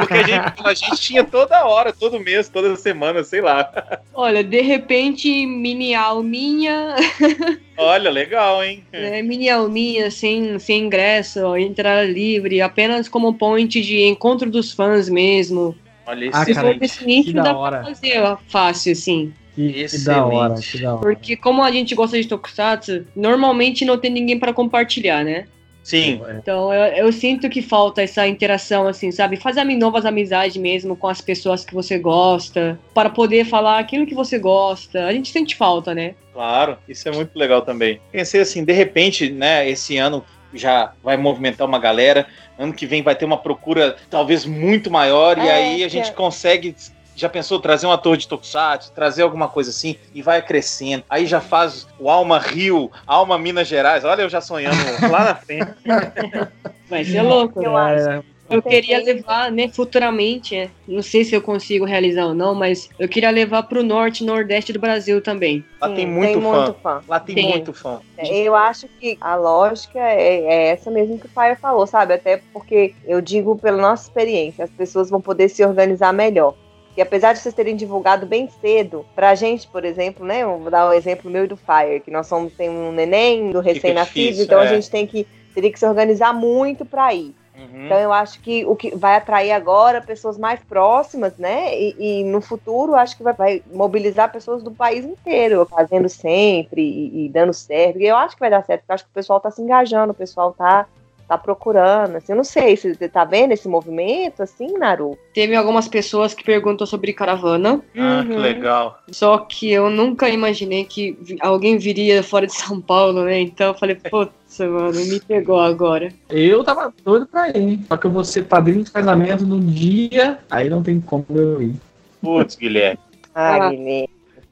Porque 0.00 0.14
a 0.14 0.22
gente, 0.22 0.52
a 0.64 0.74
gente, 0.74 1.00
tinha 1.00 1.24
toda 1.24 1.64
hora, 1.64 1.92
todo 1.92 2.18
mês, 2.18 2.48
toda 2.48 2.74
semana, 2.76 3.22
sei 3.22 3.40
lá. 3.40 3.70
Olha, 4.12 4.42
de 4.42 4.60
repente, 4.60 5.46
mini 5.46 5.94
alminha. 5.94 6.96
Olha, 7.78 8.10
legal, 8.10 8.62
hein? 8.64 8.84
É, 8.92 9.22
mini 9.22 9.48
alminha, 9.48 10.10
sem, 10.10 10.58
sem 10.58 10.84
ingresso, 10.84 11.56
entrada 11.56 12.04
livre, 12.04 12.60
apenas 12.60 13.08
como 13.08 13.34
point 13.34 13.80
de 13.80 14.02
encontro 14.02 14.50
dos 14.50 14.72
fãs 14.72 15.08
mesmo. 15.08 15.74
Olha 16.06 16.26
isso. 16.26 16.36
Ah, 16.36 16.44
Se 16.44 16.54
for 16.54 16.76
desse 16.76 17.06
nicho, 17.06 17.32
dá 17.32 17.56
hora. 17.56 17.78
pra 17.78 17.94
fazer 17.94 18.36
fácil, 18.48 18.92
assim. 18.92 19.32
Que, 19.54 19.84
que, 19.84 19.98
da 19.98 20.24
hora, 20.24 20.54
que 20.54 20.78
da 20.78 20.94
hora. 20.94 21.00
Porque 21.00 21.36
como 21.36 21.62
a 21.62 21.70
gente 21.70 21.94
gosta 21.94 22.20
de 22.20 22.26
Tokusatsu, 22.26 23.06
normalmente 23.14 23.84
não 23.84 23.98
tem 23.98 24.10
ninguém 24.10 24.38
para 24.38 24.52
compartilhar, 24.52 25.24
né? 25.24 25.46
Sim. 25.82 26.20
Então 26.38 26.72
eu, 26.72 27.06
eu, 27.06 27.12
sinto 27.12 27.48
que 27.48 27.62
falta 27.62 28.02
essa 28.02 28.26
interação, 28.26 28.86
assim, 28.86 29.10
sabe? 29.10 29.36
Fazer 29.36 29.64
novas 29.64 30.04
amizades 30.04 30.56
mesmo 30.56 30.96
com 30.96 31.08
as 31.08 31.20
pessoas 31.20 31.64
que 31.64 31.74
você 31.74 31.98
gosta, 31.98 32.78
para 32.94 33.08
poder 33.08 33.44
falar 33.44 33.78
aquilo 33.78 34.06
que 34.06 34.14
você 34.14 34.38
gosta. 34.38 35.06
A 35.06 35.12
gente 35.12 35.30
sente 35.30 35.56
falta, 35.56 35.94
né? 35.94 36.14
Claro, 36.32 36.78
isso 36.88 37.08
é 37.08 37.12
muito 37.12 37.36
legal 37.36 37.62
também. 37.62 38.00
Pensei 38.12 38.40
assim, 38.40 38.64
de 38.64 38.72
repente, 38.72 39.30
né, 39.30 39.68
esse 39.68 39.96
ano 39.96 40.24
já 40.54 40.92
vai 41.02 41.16
movimentar 41.16 41.66
uma 41.66 41.78
galera. 41.78 42.26
Ano 42.58 42.72
que 42.72 42.86
vem 42.86 43.02
vai 43.02 43.14
ter 43.14 43.24
uma 43.24 43.38
procura 43.38 43.96
talvez 44.10 44.44
muito 44.44 44.90
maior, 44.90 45.38
é, 45.38 45.44
e 45.44 45.50
aí 45.50 45.84
a 45.84 45.88
gente 45.88 46.10
é... 46.10 46.12
consegue 46.12 46.74
já 47.20 47.28
pensou 47.28 47.60
trazer 47.60 47.86
um 47.86 47.92
ator 47.92 48.16
de 48.16 48.26
Tokusatsu, 48.26 48.92
trazer 48.92 49.22
alguma 49.22 49.48
coisa 49.48 49.70
assim 49.70 49.96
e 50.14 50.22
vai 50.22 50.40
crescendo. 50.40 51.04
Aí 51.08 51.26
já 51.26 51.40
faz 51.40 51.86
o 51.98 52.08
Alma 52.08 52.38
Rio, 52.38 52.90
Alma 53.06 53.38
Minas 53.38 53.68
Gerais. 53.68 54.04
Olha, 54.04 54.22
eu 54.22 54.28
já 54.28 54.40
sonhando 54.40 54.76
lá 55.10 55.24
na 55.24 55.34
frente. 55.34 55.70
Vai 56.88 57.04
ser 57.04 57.22
louco, 57.22 57.62
eu 57.62 57.72
né? 57.72 58.18
acho. 58.18 58.24
Eu 58.50 58.60
queria 58.60 58.98
levar, 58.98 59.52
né, 59.52 59.68
futuramente, 59.68 60.56
é, 60.56 60.68
não 60.88 61.02
sei 61.02 61.22
se 61.22 61.32
eu 61.32 61.40
consigo 61.40 61.84
realizar 61.84 62.26
ou 62.26 62.34
não, 62.34 62.52
mas 62.52 62.88
eu 62.98 63.08
queria 63.08 63.30
levar 63.30 63.62
para 63.62 63.78
o 63.78 63.82
norte 63.82 64.24
e 64.24 64.26
nordeste 64.26 64.72
do 64.72 64.80
Brasil 64.80 65.22
também. 65.22 65.64
Lá 65.80 65.88
Sim, 65.88 65.94
tem, 65.94 66.06
muito, 66.06 66.32
tem 66.32 66.42
fã. 66.42 66.62
muito, 66.62 66.74
fã. 66.82 67.00
Lá 67.06 67.20
tem 67.20 67.36
Sim. 67.36 67.48
muito 67.48 67.72
fã. 67.72 68.00
É, 68.18 68.36
eu 68.40 68.56
acho 68.56 68.88
que 68.98 69.16
a 69.20 69.36
lógica 69.36 70.00
é, 70.00 70.40
é, 70.40 70.66
essa 70.70 70.90
mesmo 70.90 71.16
que 71.16 71.26
o 71.26 71.30
pai 71.30 71.54
falou, 71.54 71.86
sabe? 71.86 72.14
Até 72.14 72.42
porque 72.52 72.92
eu 73.06 73.20
digo 73.20 73.56
pela 73.56 73.80
nossa 73.80 74.08
experiência, 74.08 74.64
as 74.64 74.70
pessoas 74.70 75.08
vão 75.08 75.20
poder 75.20 75.48
se 75.48 75.64
organizar 75.64 76.12
melhor. 76.12 76.56
E 76.96 77.02
apesar 77.02 77.32
de 77.32 77.38
vocês 77.38 77.54
terem 77.54 77.76
divulgado 77.76 78.26
bem 78.26 78.48
cedo, 78.60 79.06
pra 79.14 79.34
gente, 79.34 79.66
por 79.68 79.84
exemplo, 79.84 80.26
né? 80.26 80.42
Eu 80.42 80.58
vou 80.58 80.70
dar 80.70 80.88
um 80.88 80.92
exemplo 80.92 81.30
meu 81.30 81.44
e 81.44 81.48
do 81.48 81.56
Fire, 81.56 82.00
que 82.00 82.10
nós 82.10 82.26
somos, 82.26 82.52
tem 82.52 82.68
um 82.68 82.92
neném 82.92 83.52
do 83.52 83.60
recém-nascido, 83.60 84.42
então 84.42 84.60
é. 84.60 84.64
a 84.64 84.74
gente 84.74 84.90
tem 84.90 85.06
que 85.06 85.26
teria 85.54 85.70
que 85.72 85.78
se 85.78 85.86
organizar 85.86 86.32
muito 86.32 86.84
para 86.84 87.12
ir. 87.14 87.34
Uhum. 87.56 87.84
Então 87.84 87.98
eu 87.98 88.12
acho 88.12 88.40
que 88.40 88.64
o 88.64 88.74
que 88.74 88.94
vai 88.96 89.16
atrair 89.16 89.52
agora 89.52 90.00
pessoas 90.00 90.38
mais 90.38 90.60
próximas, 90.60 91.36
né? 91.36 91.78
E, 91.78 91.96
e 91.98 92.24
no 92.24 92.40
futuro 92.40 92.94
acho 92.94 93.16
que 93.16 93.22
vai, 93.22 93.34
vai, 93.34 93.62
mobilizar 93.72 94.32
pessoas 94.32 94.62
do 94.62 94.70
país 94.70 95.04
inteiro, 95.04 95.66
fazendo 95.66 96.08
sempre 96.08 96.80
e, 96.80 97.26
e, 97.26 97.28
dando 97.28 97.52
certo. 97.52 97.98
E 98.00 98.06
eu 98.06 98.16
acho 98.16 98.34
que 98.34 98.40
vai 98.40 98.50
dar 98.50 98.64
certo, 98.64 98.80
porque 98.80 98.92
eu 98.92 98.94
acho 98.94 99.04
que 99.04 99.10
o 99.10 99.14
pessoal 99.14 99.36
está 99.36 99.50
se 99.50 99.60
engajando, 99.60 100.12
o 100.12 100.14
pessoal 100.14 100.50
está 100.50 100.86
tá 101.30 101.38
procurando, 101.38 102.16
assim, 102.16 102.32
eu 102.32 102.36
não 102.36 102.42
sei, 102.42 102.76
se 102.76 102.92
você 102.92 103.08
tá 103.08 103.24
vendo 103.24 103.52
esse 103.52 103.68
movimento, 103.68 104.42
assim, 104.42 104.76
Naru? 104.76 105.16
Teve 105.32 105.54
algumas 105.54 105.86
pessoas 105.86 106.34
que 106.34 106.42
perguntam 106.42 106.84
sobre 106.84 107.12
caravana. 107.12 107.80
Ah, 107.96 108.18
uhum. 108.18 108.30
que 108.30 108.36
legal. 108.36 109.00
Só 109.12 109.38
que 109.38 109.70
eu 109.70 109.88
nunca 109.88 110.28
imaginei 110.28 110.84
que 110.84 111.16
alguém 111.40 111.78
viria 111.78 112.20
fora 112.20 112.48
de 112.48 112.54
São 112.54 112.80
Paulo, 112.80 113.22
né? 113.22 113.38
Então 113.40 113.68
eu 113.68 113.74
falei, 113.74 113.94
putz, 113.94 114.58
mano, 114.58 114.92
me 114.92 115.20
pegou 115.20 115.60
agora. 115.60 116.12
Eu 116.28 116.64
tava 116.64 116.92
doido 117.04 117.26
pra 117.26 117.48
ir, 117.50 117.78
só 117.86 117.96
que 117.96 118.06
eu 118.08 118.10
vou 118.10 118.24
ser 118.24 118.46
padrinho 118.46 118.82
de 118.82 118.90
casamento 118.90 119.46
no 119.46 119.60
dia, 119.60 120.40
aí 120.50 120.68
não 120.68 120.82
tem 120.82 121.00
como 121.00 121.24
eu 121.32 121.62
ir. 121.62 121.76
Putz, 122.20 122.56
Guilherme. 122.56 122.98
Ah, 123.32 123.70
Guilherme. 123.70 124.10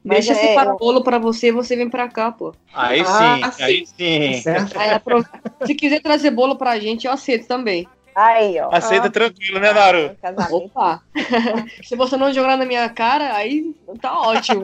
Mas 0.09 0.25
Deixa 0.25 0.41
é, 0.41 0.49
separar 0.49 0.75
o 0.75 0.79
bolo 0.79 1.05
pra 1.05 1.19
você, 1.19 1.53
você 1.53 1.77
vem 1.77 1.91
pra 1.91 2.09
cá, 2.09 2.33
pô. 2.33 2.55
Aí 2.73 3.03
ah, 3.07 3.53
sim, 3.53 3.63
aí 3.63 3.87
sim. 3.87 4.43
Aí, 4.75 5.67
se 5.67 5.75
quiser 5.75 6.01
trazer 6.01 6.31
bolo 6.31 6.57
pra 6.57 6.79
gente, 6.81 7.07
eu 7.07 7.13
aceito 7.13 7.47
também. 7.47 7.87
Aí, 8.17 8.59
ó. 8.59 8.71
Aceita 8.73 9.11
tranquilo, 9.11 9.61
né, 9.61 9.71
Naru? 9.71 10.17
Opa! 10.51 11.03
se 11.85 11.95
você 11.95 12.17
não 12.17 12.33
jogar 12.33 12.57
na 12.57 12.65
minha 12.65 12.89
cara, 12.89 13.37
aí 13.37 13.75
tá 14.01 14.19
ótimo. 14.19 14.63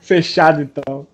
Fechado, 0.00 0.62
então. 0.62 1.06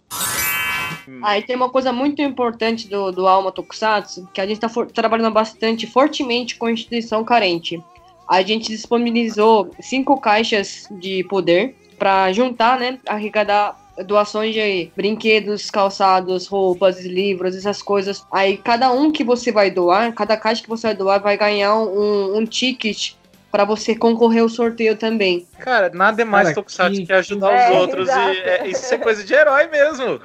Aí 1.24 1.42
tem 1.42 1.56
uma 1.56 1.70
coisa 1.70 1.92
muito 1.92 2.22
importante 2.22 2.88
do, 2.88 3.11
do 3.11 3.26
Alma 3.26 3.50
Tokusatsu, 3.50 4.28
que 4.33 4.40
a 4.40 4.46
gente 4.46 4.64
está 4.64 4.68
trabalhando 4.94 5.33
bastante 5.33 5.88
fortemente 5.88 6.54
com 6.54 6.66
a 6.66 6.72
instituição 6.72 7.24
carente. 7.24 7.83
A 8.28 8.42
gente 8.42 8.68
disponibilizou 8.68 9.72
cinco 9.80 10.20
caixas 10.20 10.87
de 10.92 11.24
poder 11.24 11.74
para 12.00 12.32
juntar, 12.32 12.80
né, 12.80 12.98
arrecadar 13.06 13.78
doações 14.06 14.54
de 14.54 14.90
brinquedos, 14.96 15.70
calçados, 15.70 16.46
roupas, 16.46 17.04
livros, 17.04 17.54
essas 17.54 17.82
coisas. 17.82 18.24
Aí 18.32 18.56
cada 18.56 18.90
um 18.90 19.12
que 19.12 19.22
você 19.22 19.52
vai 19.52 19.70
doar, 19.70 20.14
cada 20.14 20.34
caixa 20.34 20.62
que 20.62 20.68
você 20.68 20.86
vai 20.88 20.96
doar 20.96 21.20
vai 21.20 21.36
ganhar 21.36 21.76
um, 21.76 22.38
um 22.38 22.46
ticket 22.46 23.12
para 23.50 23.64
você 23.64 23.94
concorrer 23.94 24.42
ao 24.42 24.48
sorteio 24.48 24.96
também. 24.96 25.46
Cara, 25.58 25.90
nada 25.92 26.22
é 26.22 26.24
mais 26.24 26.48
Cara, 26.48 26.54
Tokusatsu 26.54 27.00
que, 27.00 27.06
que 27.06 27.12
ajudar 27.12 27.52
é, 27.52 27.70
os 27.70 27.76
outros. 27.76 28.08
E 28.08 28.12
é, 28.12 28.68
isso 28.68 28.94
é 28.94 28.98
coisa 28.98 29.24
de 29.24 29.34
herói 29.34 29.68
mesmo. 29.68 30.20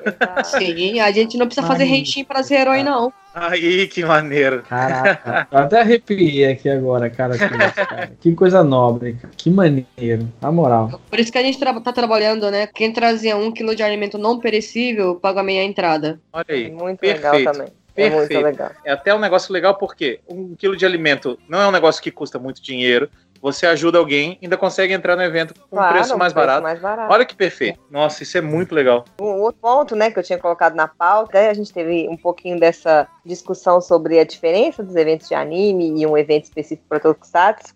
Sim, 0.46 1.00
a 1.00 1.12
gente 1.12 1.38
não 1.38 1.48
precisa 1.48 1.66
fazer 1.66 1.86
reitinho 1.86 2.26
para 2.26 2.44
ser 2.44 2.56
herói, 2.56 2.84
não. 2.84 3.12
Aí, 3.34 3.88
que 3.88 4.06
maneiro. 4.06 4.64
Caraca, 4.64 5.48
eu 5.52 5.58
até 5.58 5.82
arrepiei 5.82 6.46
aqui 6.46 6.70
agora, 6.70 7.10
cara. 7.10 7.38
cara. 7.38 8.12
Que 8.22 8.34
coisa 8.34 8.64
nobre, 8.64 9.18
que 9.36 9.50
maneiro, 9.50 10.32
na 10.42 10.52
moral. 10.54 11.02
Por 11.10 11.20
isso 11.20 11.34
que 11.34 11.38
a 11.38 11.44
gente 11.44 11.60
tra 11.60 11.78
tá 11.82 11.92
trabalhando, 11.92 12.50
né? 12.50 12.68
Quem 12.68 12.94
trazia 12.94 13.36
um 13.36 13.52
quilo 13.52 13.76
de 13.76 13.84
alimento 13.84 14.18
não 14.18 14.40
perecível 14.40 15.16
paga 15.16 15.44
meia 15.44 15.64
entrada. 15.64 16.18
Olha 16.32 16.46
aí, 16.48 16.72
muito 16.72 17.00
perfeito. 17.00 17.36
legal 17.36 17.54
também. 17.54 17.74
É 17.96 18.10
muito 18.10 18.40
legal. 18.40 18.72
É 18.84 18.92
até 18.92 19.14
um 19.14 19.20
negócio 19.20 19.54
legal 19.54 19.76
porque 19.76 20.20
um 20.28 20.56
quilo 20.56 20.76
de 20.76 20.86
alimento 20.86 21.40
não 21.48 21.62
é 21.62 21.68
um 21.68 21.72
negócio 21.72 22.02
que 22.02 22.12
custa 22.12 22.38
muito 22.38 22.62
dinheiro. 22.62 23.10
Você 23.42 23.68
ajuda 23.68 24.00
alguém, 24.00 24.40
ainda 24.42 24.58
consegue 24.58 24.94
entrar 24.94 25.16
no 25.16 25.22
evento 25.22 25.54
com 25.54 25.78
claro, 25.78 25.90
um 25.90 25.94
preço, 25.94 26.18
mais, 26.18 26.34
preço 26.34 26.48
barato. 26.48 26.64
mais 26.64 26.80
barato. 26.80 27.14
Olha 27.14 27.26
que 27.26 27.36
perfeito. 27.36 27.80
Nossa, 27.92 28.24
isso 28.24 28.38
é 28.38 28.42
muito 28.42 28.74
legal. 28.74 29.06
Um 29.22 29.42
outro 29.42 29.62
ponto, 29.62 29.96
né, 29.96 30.10
que 30.10 30.18
eu 30.18 30.24
tinha 30.24 30.40
colocado 30.40 30.74
na 30.74 30.88
pauta, 30.88 31.38
a 31.38 31.54
gente 31.54 31.72
teve 31.72 32.08
um 32.10 32.18
pouquinho 32.18 32.60
dessa 32.60 33.08
discussão 33.24 33.80
sobre 33.80 34.20
a 34.20 34.24
diferença 34.24 34.82
dos 34.82 34.96
eventos 34.96 35.28
de 35.28 35.36
anime 35.36 36.02
e 36.02 36.08
um 36.08 36.18
evento 36.18 36.46
específico 36.46 36.88
para 36.90 37.00
Tokusatsu. 37.00 37.76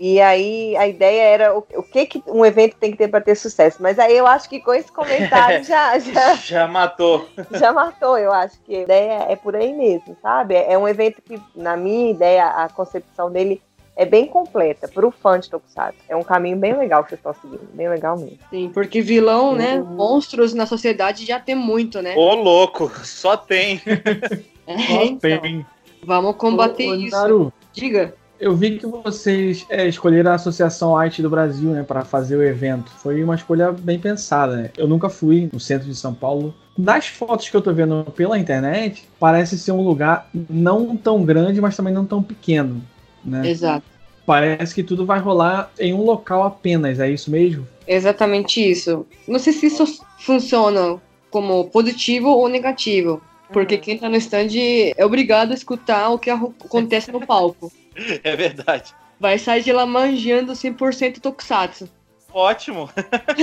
E 0.00 0.20
aí 0.20 0.74
a 0.76 0.88
ideia 0.88 1.22
era 1.22 1.56
o, 1.56 1.64
o 1.74 1.82
que, 1.82 2.06
que 2.06 2.22
um 2.26 2.44
evento 2.44 2.76
tem 2.76 2.90
que 2.90 2.96
ter 2.96 3.08
para 3.08 3.20
ter 3.20 3.34
sucesso. 3.34 3.82
Mas 3.82 3.98
aí 3.98 4.16
eu 4.16 4.26
acho 4.26 4.48
que 4.48 4.60
com 4.60 4.72
esse 4.72 4.90
comentário 4.90 5.62
já, 5.64 5.98
já. 5.98 6.34
já 6.34 6.66
matou. 6.66 7.28
Já 7.52 7.72
matou, 7.72 8.16
eu 8.16 8.32
acho 8.32 8.58
que 8.62 8.74
a 8.74 8.82
ideia 8.82 9.26
é 9.28 9.36
por 9.36 9.54
aí 9.54 9.72
mesmo, 9.72 10.16
sabe? 10.22 10.54
É 10.54 10.78
um 10.78 10.88
evento 10.88 11.20
que, 11.20 11.40
na 11.54 11.76
minha 11.76 12.10
ideia, 12.10 12.46
a 12.46 12.68
concepção 12.68 13.30
dele 13.30 13.60
é 13.94 14.06
bem 14.06 14.26
completa 14.26 14.88
para 14.88 15.06
o 15.06 15.10
fã 15.10 15.38
de 15.38 15.50
Tokusatsu. 15.50 15.98
É 16.08 16.16
um 16.16 16.22
caminho 16.22 16.56
bem 16.56 16.76
legal 16.76 17.04
que 17.04 17.10
vocês 17.10 17.18
estão 17.18 17.34
seguindo, 17.34 17.68
bem 17.74 17.88
legal 17.88 18.18
mesmo. 18.18 18.38
Sim, 18.48 18.70
porque 18.72 19.02
vilão, 19.02 19.54
né, 19.54 19.76
uhum. 19.76 19.84
monstros 19.84 20.54
na 20.54 20.64
sociedade 20.64 21.26
já 21.26 21.38
tem 21.38 21.54
muito, 21.54 22.00
né? 22.00 22.14
Ô, 22.16 22.34
louco, 22.34 22.90
só 23.04 23.36
tem. 23.36 23.80
é, 24.66 24.78
só 24.78 25.02
então. 25.02 25.18
tem. 25.18 25.66
Vamos 26.02 26.36
combater 26.36 26.88
ô, 26.88 26.92
ô, 26.92 26.94
isso. 26.94 27.14
Naru, 27.14 27.52
Diga. 27.72 28.14
Eu 28.42 28.56
vi 28.56 28.76
que 28.76 28.84
vocês 28.84 29.64
é, 29.70 29.86
escolheram 29.86 30.32
a 30.32 30.34
Associação 30.34 30.96
Arte 30.96 31.22
do 31.22 31.30
Brasil, 31.30 31.70
né, 31.70 31.84
para 31.84 32.04
fazer 32.04 32.34
o 32.34 32.42
evento. 32.42 32.90
Foi 32.90 33.22
uma 33.22 33.36
escolha 33.36 33.70
bem 33.70 34.00
pensada, 34.00 34.56
né? 34.56 34.70
Eu 34.76 34.88
nunca 34.88 35.08
fui 35.08 35.48
no 35.52 35.60
centro 35.60 35.86
de 35.86 35.94
São 35.94 36.12
Paulo. 36.12 36.52
Das 36.76 37.06
fotos 37.06 37.48
que 37.48 37.56
eu 37.56 37.62
tô 37.62 37.72
vendo 37.72 38.04
pela 38.16 38.36
internet, 38.36 39.08
parece 39.20 39.56
ser 39.56 39.70
um 39.70 39.80
lugar 39.80 40.28
não 40.50 40.96
tão 40.96 41.22
grande, 41.24 41.60
mas 41.60 41.76
também 41.76 41.94
não 41.94 42.04
tão 42.04 42.20
pequeno. 42.20 42.82
Né? 43.24 43.48
Exato. 43.48 43.86
parece 44.26 44.74
que 44.74 44.82
tudo 44.82 45.06
vai 45.06 45.20
rolar 45.20 45.70
em 45.78 45.94
um 45.94 46.02
local 46.02 46.42
apenas, 46.42 46.98
é 46.98 47.08
isso 47.08 47.30
mesmo? 47.30 47.64
Exatamente 47.86 48.60
isso. 48.60 49.06
Não 49.28 49.38
sei 49.38 49.52
se 49.52 49.66
isso 49.66 50.04
funciona 50.18 51.00
como 51.30 51.66
positivo 51.66 52.30
ou 52.30 52.48
negativo. 52.48 53.22
Porque 53.52 53.78
quem 53.78 53.98
tá 53.98 54.08
no 54.08 54.16
stand 54.16 54.48
é 54.96 55.06
obrigado 55.06 55.52
a 55.52 55.54
escutar 55.54 56.08
o 56.08 56.18
que 56.18 56.30
acontece 56.30 57.12
no 57.12 57.24
palco. 57.24 57.70
É 58.24 58.36
verdade. 58.36 58.94
Vai 59.18 59.38
sair 59.38 59.62
de 59.62 59.72
lá 59.72 59.86
manjando 59.86 60.52
100% 60.52 61.20
Tokusatsu. 61.20 61.88
Ótimo! 62.32 62.88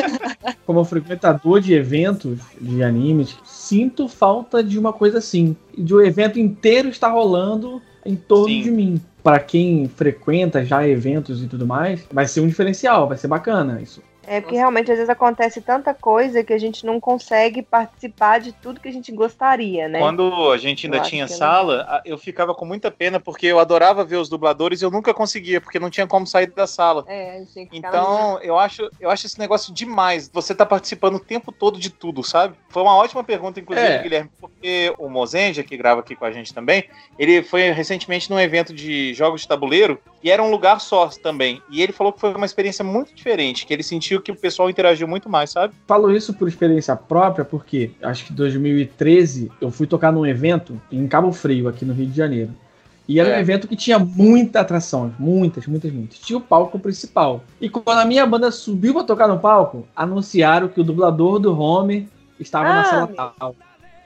Como 0.65 0.83
frequentador 0.83 1.62
de 1.62 1.73
eventos 1.73 2.39
de 2.59 2.83
animes, 2.83 3.38
sinto 3.45 4.07
falta 4.07 4.63
de 4.63 4.79
uma 4.79 4.91
coisa 4.91 5.19
assim. 5.19 5.55
De 5.77 5.93
o 5.93 5.97
um 5.97 6.01
evento 6.01 6.39
inteiro 6.39 6.89
estar 6.89 7.09
rolando 7.09 7.81
em 8.05 8.15
torno 8.15 8.47
Sim. 8.47 8.63
de 8.63 8.71
mim. 8.71 9.01
Para 9.23 9.39
quem 9.39 9.88
frequenta 9.88 10.65
já 10.65 10.88
eventos 10.88 11.43
e 11.43 11.47
tudo 11.47 11.67
mais, 11.67 12.05
vai 12.12 12.25
ser 12.27 12.41
um 12.41 12.47
diferencial, 12.47 13.07
vai 13.07 13.17
ser 13.17 13.27
bacana 13.27 13.81
isso. 13.81 14.01
É 14.27 14.41
porque 14.41 14.55
realmente 14.55 14.91
às 14.91 14.97
vezes 14.97 15.10
acontece 15.10 15.62
tanta 15.62 15.93
coisa 15.93 16.43
que 16.43 16.53
a 16.53 16.58
gente 16.58 16.86
não 16.86 16.99
consegue 16.99 17.62
participar 17.62 18.39
de 18.39 18.51
tudo 18.51 18.79
que 18.79 18.88
a 18.88 18.91
gente 18.91 19.12
gostaria, 19.12 19.88
né? 19.88 19.99
Quando 19.99 20.51
a 20.51 20.58
gente 20.58 20.86
ainda 20.86 20.97
eu 20.97 21.03
tinha 21.03 21.27
sala, 21.27 22.01
eu 22.05 22.17
ficava 22.17 22.53
com 22.53 22.65
muita 22.65 22.91
pena 22.91 23.19
porque 23.19 23.47
eu 23.47 23.60
adorava 23.60 24.03
ver 24.03 24.17
os 24.17 24.29
dubladores 24.29 24.82
e 24.82 24.86
eu 24.86 24.91
nunca 24.91 25.13
conseguia, 25.13 25.60
porque 25.60 25.79
não 25.79 25.89
tinha 25.89 26.05
como 26.05 26.27
sair 26.27 26.47
da 26.47 26.67
sala. 26.67 27.03
É, 27.08 27.38
a 27.38 27.39
gente 27.39 27.69
Então, 27.71 28.39
eu 28.41 28.58
acho, 28.58 28.89
eu 28.99 29.10
acho 29.10 29.25
esse 29.25 29.39
negócio 29.39 29.73
demais. 29.73 30.29
Você 30.32 30.53
tá 30.53 30.65
participando 30.65 31.15
o 31.15 31.19
tempo 31.19 31.51
todo 31.51 31.79
de 31.79 31.89
tudo, 31.89 32.23
sabe? 32.23 32.55
Foi 32.69 32.84
uma 32.84 32.95
ótima 32.95 33.23
pergunta, 33.23 33.60
inclusive, 33.60 33.88
é. 33.88 34.01
Guilherme, 34.01 34.29
porque 34.39 34.93
o 34.97 35.10
Mozenja, 35.10 35.63
que 35.63 35.77
grava 35.77 36.01
aqui 36.01 36.15
com 36.15 36.25
a 36.25 36.32
gente 36.32 36.53
também, 36.53 36.84
ele 37.17 37.41
foi 37.41 37.71
recentemente 37.71 38.29
num 38.29 38.39
evento 38.39 38.73
de 38.73 39.13
jogos 39.13 39.41
de 39.41 39.47
tabuleiro 39.47 39.99
e 40.23 40.29
era 40.29 40.43
um 40.43 40.51
lugar 40.51 40.79
só 40.79 41.08
também. 41.08 41.62
E 41.69 41.82
ele 41.82 41.93
falou 41.93 42.13
que 42.13 42.19
foi 42.19 42.34
uma 42.34 42.45
experiência 42.45 42.84
muito 42.84 43.13
diferente, 43.13 43.65
que 43.65 43.73
ele 43.73 43.84
sentiu 43.84 44.09
que 44.17 44.32
o 44.32 44.36
pessoal 44.36 44.69
interagiu 44.69 45.08
muito 45.08 45.30
mais, 45.30 45.52
sabe? 45.52 45.74
Falo 45.88 46.12
isso 46.12 46.34
por 46.34 46.48
experiência 46.48 46.95
própria, 46.95 47.45
porque 47.45 47.91
acho 48.02 48.26
que 48.26 48.34
em 48.34 48.36
2013 48.36 49.52
eu 49.62 49.69
fui 49.69 49.86
tocar 49.86 50.12
num 50.12 50.26
evento 50.26 50.82
em 50.91 51.08
Cabo 51.08 51.32
Frio, 51.32 51.67
aqui 51.67 51.86
no 51.86 51.93
Rio 51.93 52.08
de 52.08 52.15
Janeiro. 52.15 52.52
E 53.10 53.19
era 53.19 53.30
é. 53.30 53.38
um 53.38 53.39
evento 53.39 53.67
que 53.67 53.76
tinha 53.76 53.98
muita 53.98 54.60
atração, 54.60 55.12
muitas, 55.17 55.65
muitas, 55.65 55.91
muitas. 55.91 56.19
Tinha 56.19 56.38
o 56.38 56.41
palco 56.41 56.78
principal. 56.78 57.43
E 57.60 57.67
quando 57.67 57.98
a 57.98 58.06
minha 58.06 58.24
banda 58.24 58.52
subiu 58.52 58.93
para 58.93 59.04
tocar 59.04 59.28
no 59.28 59.39
palco, 59.39 59.88
anunciaram 59.95 60.67
que 60.67 60.80
o 60.80 60.84
dublador 60.84 61.39
do 61.39 61.60
Homer 61.60 62.06
estava 62.39 62.69
ah, 62.69 62.74
na 62.74 62.86
sala 62.86 63.34
tal. 63.38 63.56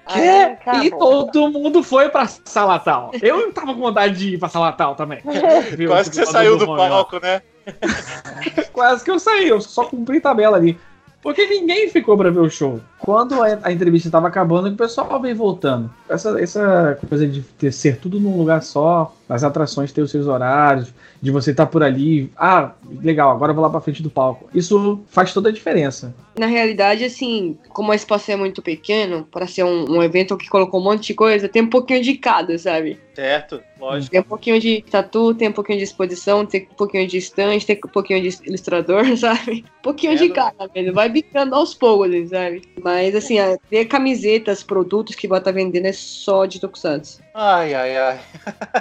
Que? 0.08 0.86
e 0.86 0.90
todo 0.92 1.50
mundo 1.50 1.84
foi 1.84 2.10
pra 2.10 2.28
sala 2.28 2.80
tal. 2.80 3.12
Eu 3.22 3.38
não 3.38 3.52
tava 3.52 3.74
com 3.74 3.80
vontade 3.82 4.18
de 4.18 4.36
ir 4.36 4.40
pra 4.40 4.50
sala 4.50 4.72
tal 4.72 4.96
também. 4.96 5.20
Quase 5.88 6.10
que 6.10 6.16
você 6.16 6.26
saiu 6.26 6.58
do 6.58 6.66
palco, 6.66 7.20
né? 7.22 7.42
Quase 8.74 9.04
que 9.04 9.12
eu 9.12 9.20
saí, 9.20 9.48
eu 9.48 9.62
só 9.62 9.86
cumpri 9.86 10.20
tabela 10.20 10.58
ali. 10.58 10.78
Porque 11.24 11.48
ninguém 11.48 11.88
ficou 11.88 12.18
para 12.18 12.30
ver 12.30 12.42
o 12.42 12.50
show. 12.50 12.82
Quando 13.00 13.42
a, 13.42 13.72
entrevista 13.72 14.10
estava 14.10 14.28
acabando, 14.28 14.68
o 14.68 14.76
pessoal 14.76 15.22
veio 15.22 15.36
voltando. 15.36 15.90
Essa, 16.10 16.38
essa 16.42 17.00
coisa 17.08 17.26
de 17.26 17.42
ter, 17.42 17.72
ser 17.72 17.98
tudo 17.98 18.20
num 18.20 18.38
lugar 18.38 18.62
só, 18.62 19.16
as 19.30 19.42
atrações 19.42 19.94
ter 19.94 20.02
os 20.02 20.12
seus 20.12 20.28
horários, 20.28 20.94
de 21.22 21.32
você 21.32 21.52
estar 21.52 21.66
tá 21.66 21.72
por 21.72 21.82
ali. 21.82 22.30
Ah, 22.36 22.74
legal, 23.02 23.32
agora 23.32 23.52
eu 23.52 23.56
vou 23.56 23.64
lá 23.64 23.70
pra 23.70 23.80
frente 23.80 24.04
do 24.04 24.10
palco. 24.10 24.50
Isso 24.54 25.00
faz 25.08 25.34
toda 25.34 25.48
a 25.48 25.52
diferença. 25.52 26.14
Na 26.38 26.46
realidade, 26.46 27.06
assim, 27.06 27.58
como 27.70 27.92
o 27.92 27.96
espaço 27.96 28.30
é 28.30 28.36
muito 28.36 28.62
pequeno, 28.62 29.26
para 29.32 29.48
ser 29.48 29.64
um, 29.64 29.98
um, 29.98 30.04
evento 30.04 30.36
que 30.36 30.50
colocou 30.50 30.82
um 30.82 30.84
monte 30.84 31.08
de 31.08 31.14
coisa, 31.14 31.48
tem 31.48 31.62
um 31.62 31.70
pouquinho 31.70 32.04
de 32.04 32.16
cada, 32.16 32.58
sabe? 32.58 33.00
Certo, 33.14 33.64
lógico. 33.80 34.12
Tem 34.12 34.20
um 34.20 34.24
pouquinho 34.24 34.60
de 34.60 34.84
tatu, 34.90 35.36
tem 35.36 35.50
um 35.50 35.52
pouquinho 35.52 35.78
de 35.78 35.84
exposição, 35.84 36.46
tem 36.46 36.68
um 36.72 36.76
pouquinho 36.76 37.08
de 37.08 37.18
estante, 37.18 37.66
tem 37.66 37.80
um 37.86 37.90
pouquinho 37.90 38.22
de 38.22 38.36
ilustrador, 38.48 39.06
sabe? 39.18 39.64
Um 39.80 39.82
pouquinho 39.84 40.14
é, 40.14 40.16
de 40.16 40.30
cada 40.30 40.68
mesmo. 40.74 40.94
Vai 40.94 41.10
bicando 41.10 41.56
aos 41.56 41.76
poucos, 41.76 42.30
sabe? 42.30 42.64
Mas, 42.84 43.14
assim, 43.16 43.36
ver 43.70 43.86
camisetas, 43.86 44.64
produtos 44.64 45.16
que 45.16 45.28
vai 45.28 45.40
estar 45.40 45.52
tá 45.52 45.56
vendendo 45.56 45.86
é 45.86 45.94
só 45.94 46.46
de 46.46 46.60
Tokusatsu. 46.60 47.22
Ai, 47.36 47.74
ai, 47.74 47.98
ai. 47.98 48.20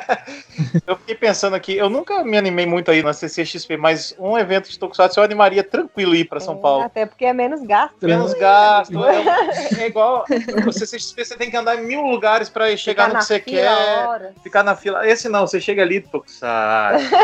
eu 0.87 0.97
fiquei 0.97 1.15
pensando 1.15 1.55
aqui, 1.55 1.77
eu 1.77 1.91
nunca 1.91 2.25
me 2.25 2.39
animei 2.39 2.65
muito 2.65 2.91
aí 2.91 3.03
na 3.03 3.13
CCXP, 3.13 3.77
mas 3.77 4.15
um 4.19 4.39
evento 4.39 4.71
de 4.71 4.79
Tokusatsu 4.79 5.21
eu 5.21 5.25
animaria 5.25 5.63
tranquilo 5.63 6.15
ir 6.15 6.25
para 6.25 6.41
São 6.41 6.55
é, 6.55 6.59
Paulo. 6.59 6.85
Até 6.85 7.05
porque 7.05 7.27
é 7.27 7.33
menos 7.33 7.63
gasto. 7.63 7.97
Menos 8.03 8.33
gasto. 8.35 8.93
É, 9.03 9.83
é, 9.83 9.87
igual. 9.87 10.25
O 10.67 10.73
CCXP 10.73 11.25
você 11.25 11.37
tem 11.37 11.51
que 11.51 11.57
andar 11.57 11.77
em 11.77 11.87
mil 11.87 12.03
lugares 12.03 12.49
para 12.49 12.75
chegar 12.77 13.07
Ficar 13.07 13.09
no 13.09 13.19
que 13.19 13.25
você 13.25 13.41
quer. 13.41 14.07
Hora. 14.07 14.22
Ficar 14.43 14.63
na 14.63 14.77
fila. 14.77 15.07
Esse 15.07 15.29
não, 15.29 15.47
você 15.47 15.61
chega 15.61 15.83
ali, 15.83 16.01
Tokusatsu. 16.07 17.15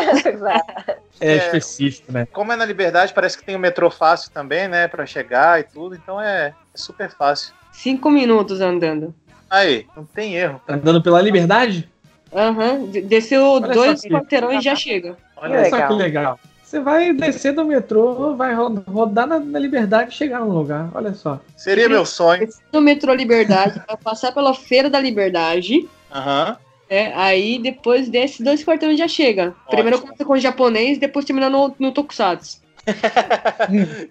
é, 1.21 1.33
é 1.33 1.37
específico, 1.37 2.13
né? 2.13 2.27
Como 2.33 2.53
é 2.53 2.57
na 2.57 2.65
Liberdade, 2.65 3.13
parece 3.13 3.37
que 3.39 3.45
tem 3.45 3.57
o 3.57 3.59
metrô 3.59 3.91
fácil 3.91 4.31
também, 4.31 4.69
né? 4.69 4.89
para 4.89 5.07
chegar 5.07 5.61
e 5.61 5.65
tudo, 5.65 5.95
então 5.95 6.21
é, 6.21 6.49
é 6.49 6.79
super 6.79 7.11
fácil. 7.11 7.53
Cinco 7.73 8.11
minutos 8.11 8.61
andando. 8.61 9.15
Aí, 9.49 9.87
não 9.97 10.05
tem 10.05 10.35
erro. 10.35 10.61
Tá 10.67 10.75
andando 10.75 11.03
pela 11.03 11.23
liberdade? 11.23 11.89
Aham, 12.35 12.73
uhum. 12.73 12.91
desceu 12.91 13.45
Olha 13.45 13.73
dois 13.73 14.03
quarteirões 14.03 14.61
e 14.61 14.65
já 14.65 14.75
chega. 14.75 15.17
Olha 15.37 15.63
que 15.63 15.71
só 15.71 15.87
que 15.87 15.93
legal. 15.95 16.39
Você 16.63 16.81
vai 16.81 17.15
descer 17.15 17.55
do 17.55 17.65
metrô, 17.65 18.37
vai 18.37 18.55
rodar 18.55 19.27
na, 19.27 19.39
na, 19.39 19.59
Liberdade 19.59 20.11
e 20.11 20.15
chegar 20.15 20.41
no 20.41 20.51
lugar. 20.51 20.91
Olha 20.93 21.15
só. 21.15 21.41
Seria 21.57 21.89
meu 21.89 22.05
sonho. 22.05 22.47
No 22.71 22.83
metrô 22.83 23.15
Liberdade, 23.15 23.81
vai 23.89 23.97
passar 23.97 24.33
pela 24.33 24.53
Feira 24.53 24.91
da 24.91 25.01
Liberdade. 25.01 25.89
Aham. 26.13 26.49
Uhum. 26.49 26.68
É, 26.89 27.13
aí 27.15 27.59
depois 27.59 28.09
desce 28.09 28.43
dois 28.43 28.65
quarteirões 28.65 28.99
já 28.99 29.09
chega. 29.09 29.49
Ótimo. 29.49 29.71
Primeiro 29.71 30.01
começa 30.01 30.25
com 30.25 30.33
o 30.33 30.39
japonês, 30.39 30.99
depois 30.99 31.25
termina 31.25 31.51
no, 31.51 31.75
no 31.79 31.93
Tokusatsu. 31.93 32.61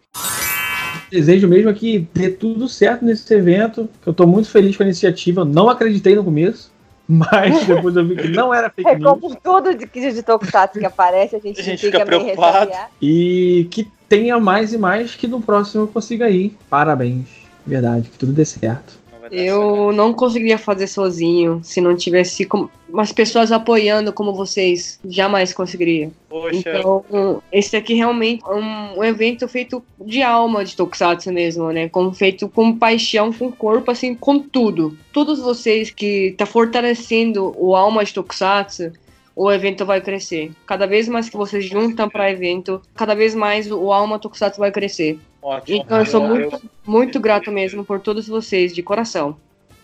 Desejo 1.09 1.47
mesmo 1.47 1.73
que 1.73 2.07
dê 2.13 2.29
tudo 2.29 2.67
certo 2.67 3.03
nesse 3.03 3.33
evento. 3.33 3.89
Eu 4.05 4.13
tô 4.13 4.27
muito 4.27 4.49
feliz 4.49 4.75
com 4.75 4.83
a 4.83 4.85
iniciativa. 4.85 5.41
Eu 5.41 5.45
não 5.45 5.69
acreditei 5.69 6.15
no 6.15 6.23
começo. 6.23 6.71
Mas 7.07 7.63
depois 7.65 7.95
eu 7.95 8.05
vi 8.05 8.17
que 8.17 8.27
não 8.27 8.53
era 8.53 8.69
fake 8.69 8.95
news. 8.95 9.01
É 9.01 9.19
como 9.19 9.35
tudo 9.35 9.73
de, 9.73 9.85
de 9.85 10.23
Tokusatsu 10.23 10.79
que 10.79 10.85
aparece, 10.85 11.37
a 11.37 11.39
gente, 11.39 11.61
a 11.61 11.63
gente 11.63 11.79
fica, 11.79 11.99
fica 11.99 12.05
preocupado. 12.05 12.71
E 13.01 13.67
que 13.71 13.87
tenha 14.09 14.37
mais 14.39 14.73
e 14.73 14.77
mais 14.77 15.15
que 15.15 15.27
no 15.27 15.41
próximo 15.41 15.83
eu 15.83 15.87
consiga 15.87 16.29
ir. 16.29 16.57
Parabéns. 16.69 17.27
Verdade, 17.65 18.09
que 18.09 18.17
tudo 18.17 18.33
dê 18.33 18.45
certo. 18.45 18.99
Eu 19.31 19.91
não 19.91 20.13
conseguiria 20.13 20.57
fazer 20.57 20.87
sozinho 20.87 21.61
se 21.63 21.81
não 21.81 21.95
tivesse 21.95 22.47
umas 22.89 23.11
pessoas 23.11 23.51
apoiando 23.51 24.13
como 24.13 24.33
vocês. 24.33 24.99
Jamais 25.05 25.53
conseguiria. 25.53 26.09
Poxa. 26.29 26.57
Então, 26.57 27.43
esse 27.51 27.75
aqui 27.75 27.93
realmente 27.93 28.43
é 28.45 28.53
um, 28.53 28.99
um, 28.99 29.03
evento 29.03 29.47
feito 29.47 29.83
de 29.99 30.21
alma 30.21 30.63
de 30.63 30.75
Tokusatsu 30.75 31.31
mesmo, 31.31 31.71
né? 31.71 31.89
Como 31.89 32.13
feito 32.13 32.47
com 32.47 32.77
paixão, 32.77 33.31
com 33.31 33.51
corpo, 33.51 33.91
assim, 33.91 34.13
com 34.15 34.39
tudo. 34.39 34.97
Todos 35.11 35.39
vocês 35.39 35.89
que 35.89 36.35
tá 36.37 36.45
fortalecendo 36.45 37.53
o 37.57 37.75
alma 37.75 38.03
de 38.03 38.13
Tokusatsu, 38.13 38.91
o 39.37 39.51
evento 39.51 39.85
vai 39.85 40.01
crescer. 40.01 40.51
Cada 40.65 40.87
vez 40.87 41.07
mais 41.07 41.29
que 41.29 41.37
vocês 41.37 41.63
juntam 41.63 42.09
para 42.09 42.31
evento, 42.31 42.81
cada 42.95 43.13
vez 43.13 43.35
mais 43.35 43.71
o 43.71 43.93
alma 43.93 44.17
Tokusatsu 44.17 44.59
vai 44.59 44.71
crescer. 44.71 45.19
Ótimo. 45.41 45.81
Então 45.83 45.99
eu 45.99 46.05
sou 46.05 46.21
muito, 46.21 46.61
muito 46.85 47.19
grato 47.19 47.51
mesmo 47.51 47.83
por 47.85 47.99
todos 47.99 48.27
vocês, 48.27 48.73
de 48.73 48.81
coração. 48.81 49.37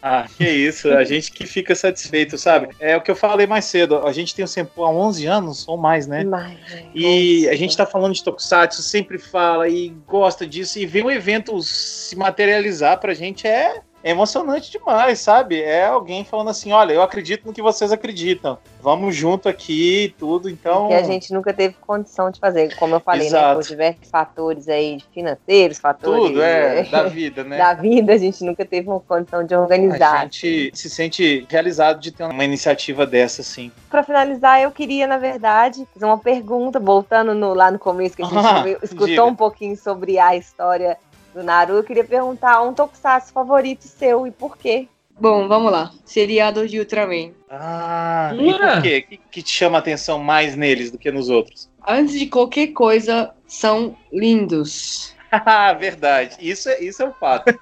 Ah, 0.05 0.25
que 0.37 0.43
isso, 0.43 0.89
a 0.89 1.05
gente 1.05 1.31
que 1.31 1.47
fica 1.47 1.73
satisfeito, 1.73 2.37
sabe? 2.37 2.67
É 2.77 2.97
o 2.97 3.01
que 3.01 3.09
eu 3.09 3.15
falei 3.15 3.47
mais 3.47 3.63
cedo, 3.63 4.05
a 4.05 4.11
gente 4.11 4.35
tem 4.35 4.43
o 4.43 4.47
Senpu 4.49 4.83
há 4.83 4.89
11 4.89 5.25
anos 5.25 5.65
ou 5.65 5.77
mais, 5.77 6.07
né? 6.07 6.25
Mais, 6.25 6.59
é. 6.73 6.85
E 6.93 7.47
a 7.47 7.55
gente 7.55 7.77
tá 7.77 7.85
falando 7.85 8.13
de 8.13 8.21
Tokusatsu, 8.21 8.81
sempre 8.83 9.17
fala 9.17 9.69
e 9.69 9.93
gosta 10.05 10.45
disso, 10.45 10.77
e 10.77 10.85
ver 10.85 11.05
um 11.05 11.09
evento 11.09 11.57
se 11.61 12.17
materializar 12.17 12.99
pra 12.99 13.13
gente 13.13 13.47
é 13.47 13.81
é 14.03 14.11
emocionante 14.11 14.69
demais, 14.69 15.19
sabe? 15.19 15.61
É 15.61 15.85
alguém 15.85 16.25
falando 16.25 16.49
assim: 16.49 16.73
olha, 16.73 16.91
eu 16.91 17.01
acredito 17.01 17.45
no 17.45 17.53
que 17.53 17.61
vocês 17.61 17.91
acreditam. 17.91 18.57
Vamos 18.81 19.15
junto 19.15 19.47
aqui 19.47 20.03
e 20.03 20.09
tudo. 20.09 20.49
Então. 20.49 20.89
Que 20.89 20.93
a 20.93 21.03
gente 21.03 21.33
nunca 21.33 21.53
teve 21.53 21.75
condição 21.79 22.29
de 22.29 22.37
fazer, 22.39 22.75
como 22.75 22.95
eu 22.95 22.99
falei, 22.99 23.27
Exato. 23.27 23.47
né? 23.47 23.55
Por 23.55 23.63
diversos 23.63 24.09
fatores 24.09 24.67
aí 24.67 24.97
financeiros, 25.13 25.79
fatores. 25.79 26.27
Tudo, 26.27 26.41
é, 26.41 26.83
da 26.91 27.03
vida, 27.03 27.43
né? 27.45 27.57
da 27.57 27.73
vida, 27.73 28.13
a 28.13 28.17
gente 28.17 28.43
nunca 28.43 28.65
teve 28.65 28.89
uma 28.89 28.99
condição 28.99 29.45
de 29.45 29.55
organizar. 29.55 30.19
A 30.19 30.23
gente 30.23 30.71
se 30.73 30.89
sente 30.89 31.47
realizado 31.49 32.01
de 32.01 32.11
ter 32.11 32.25
uma 32.25 32.43
iniciativa 32.43 33.05
dessa, 33.05 33.41
sim. 33.41 33.71
Para 33.89 34.03
finalizar, 34.03 34.61
eu 34.61 34.71
queria, 34.71 35.07
na 35.07 35.17
verdade, 35.17 35.87
fazer 35.93 36.05
uma 36.05 36.17
pergunta, 36.17 36.77
voltando 36.77 37.33
no, 37.33 37.53
lá 37.53 37.71
no 37.71 37.79
começo, 37.79 38.17
que 38.17 38.23
a 38.23 38.25
gente 38.25 38.35
ah, 38.45 38.65
escutou 38.83 39.07
diga. 39.07 39.23
um 39.23 39.35
pouquinho 39.35 39.77
sobre 39.77 40.19
a 40.19 40.35
história 40.35 40.97
do 41.33 41.43
Naru, 41.43 41.73
eu 41.73 41.83
queria 41.83 42.03
perguntar 42.03 42.61
um 42.61 42.73
tokusatsu 42.73 43.33
favorito 43.33 43.83
seu 43.83 44.27
e 44.27 44.31
por 44.31 44.57
quê? 44.57 44.87
Bom, 45.19 45.47
vamos 45.47 45.71
lá. 45.71 45.91
Seriados 46.05 46.71
de 46.71 46.79
Ultraman. 46.79 47.31
Ah, 47.49 48.31
e 48.33 48.51
por 48.51 48.81
quê? 48.81 49.05
O 49.05 49.09
que, 49.09 49.19
que 49.31 49.43
te 49.43 49.51
chama 49.51 49.77
a 49.77 49.79
atenção 49.79 50.19
mais 50.19 50.55
neles 50.55 50.91
do 50.91 50.97
que 50.97 51.11
nos 51.11 51.29
outros? 51.29 51.69
Antes 51.87 52.17
de 52.19 52.27
qualquer 52.27 52.67
coisa, 52.67 53.31
são 53.45 53.95
lindos. 54.11 55.15
Verdade. 55.79 56.35
Isso 56.39 56.69
é, 56.69 56.83
isso 56.83 57.03
é 57.03 57.07
um 57.07 57.13
fato. 57.13 57.53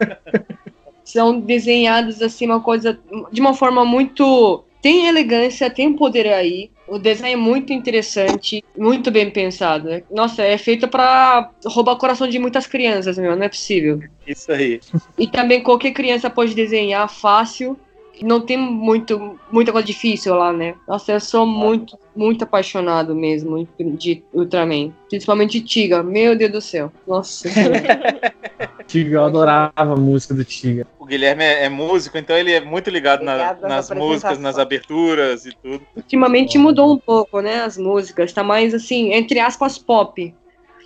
são 1.04 1.40
desenhados 1.40 2.22
assim, 2.22 2.46
uma 2.46 2.62
coisa. 2.62 3.00
de 3.32 3.42
uma 3.42 3.54
forma 3.54 3.84
muito. 3.84 4.64
Tem 4.82 5.08
elegância, 5.08 5.70
tem 5.70 5.94
poder 5.94 6.28
aí. 6.30 6.72
O 6.92 7.00
desenho 7.00 7.32
é 7.32 7.36
muito 7.38 7.72
interessante, 7.72 8.62
muito 8.78 9.10
bem 9.10 9.32
pensado. 9.32 10.04
Nossa, 10.12 10.44
é 10.44 10.58
feito 10.58 10.90
para 10.90 11.50
roubar 11.66 11.94
o 11.94 11.98
coração 11.98 12.28
de 12.28 12.38
muitas 12.38 12.68
crianças, 12.68 13.18
meu, 13.18 13.34
não 13.34 13.46
é 13.46 13.48
possível. 13.48 14.02
Isso 14.28 14.52
aí. 14.52 14.82
E 15.18 15.26
também 15.26 15.64
qualquer 15.64 15.92
criança 15.92 16.30
pode 16.30 16.54
desenhar 16.54 17.08
fácil 17.10 17.80
não 18.24 18.42
tem 18.42 18.58
muito, 18.58 19.40
muita 19.52 19.72
coisa 19.72 19.86
difícil 19.86 20.36
lá, 20.36 20.54
né? 20.54 20.76
Nossa, 20.88 21.12
eu 21.12 21.20
sou 21.20 21.46
muito, 21.46 21.98
muito 22.16 22.44
apaixonado 22.44 23.16
mesmo 23.16 23.68
de 23.80 24.24
Ultraman. 24.34 24.94
Principalmente 25.10 25.62
Tiga. 25.62 26.04
Meu 26.04 26.36
Deus 26.36 26.52
do 26.52 26.62
céu. 26.62 26.92
Nossa. 27.08 27.50
Tiga, 28.88 29.16
eu 29.16 29.24
adorava 29.24 29.74
a 29.76 29.96
música 29.96 30.34
do 30.34 30.46
Tiga. 30.46 30.86
O 31.00 31.06
Guilherme 31.06 31.44
é, 31.44 31.66
é 31.66 31.70
músico, 31.70 32.18
então 32.18 32.38
ele 32.38 32.52
é 32.52 32.62
muito 32.62 32.90
ligado, 32.90 33.22
ligado 33.22 33.62
na, 33.62 33.70
nas 33.70 33.90
músicas, 33.90 34.38
nas 34.38 34.58
aberturas 34.58 35.46
e 35.46 35.56
tudo. 35.56 35.82
Ultimamente 35.96 36.58
mudou 36.58 36.94
um 36.94 36.98
pouco, 36.98 37.42
né? 37.42 37.62
As 37.62 37.78
músicas. 37.78 38.32
Tá 38.34 38.44
mais 38.44 38.74
assim, 38.74 39.14
entre 39.14 39.40
aspas, 39.40 39.78
pop. 39.78 40.34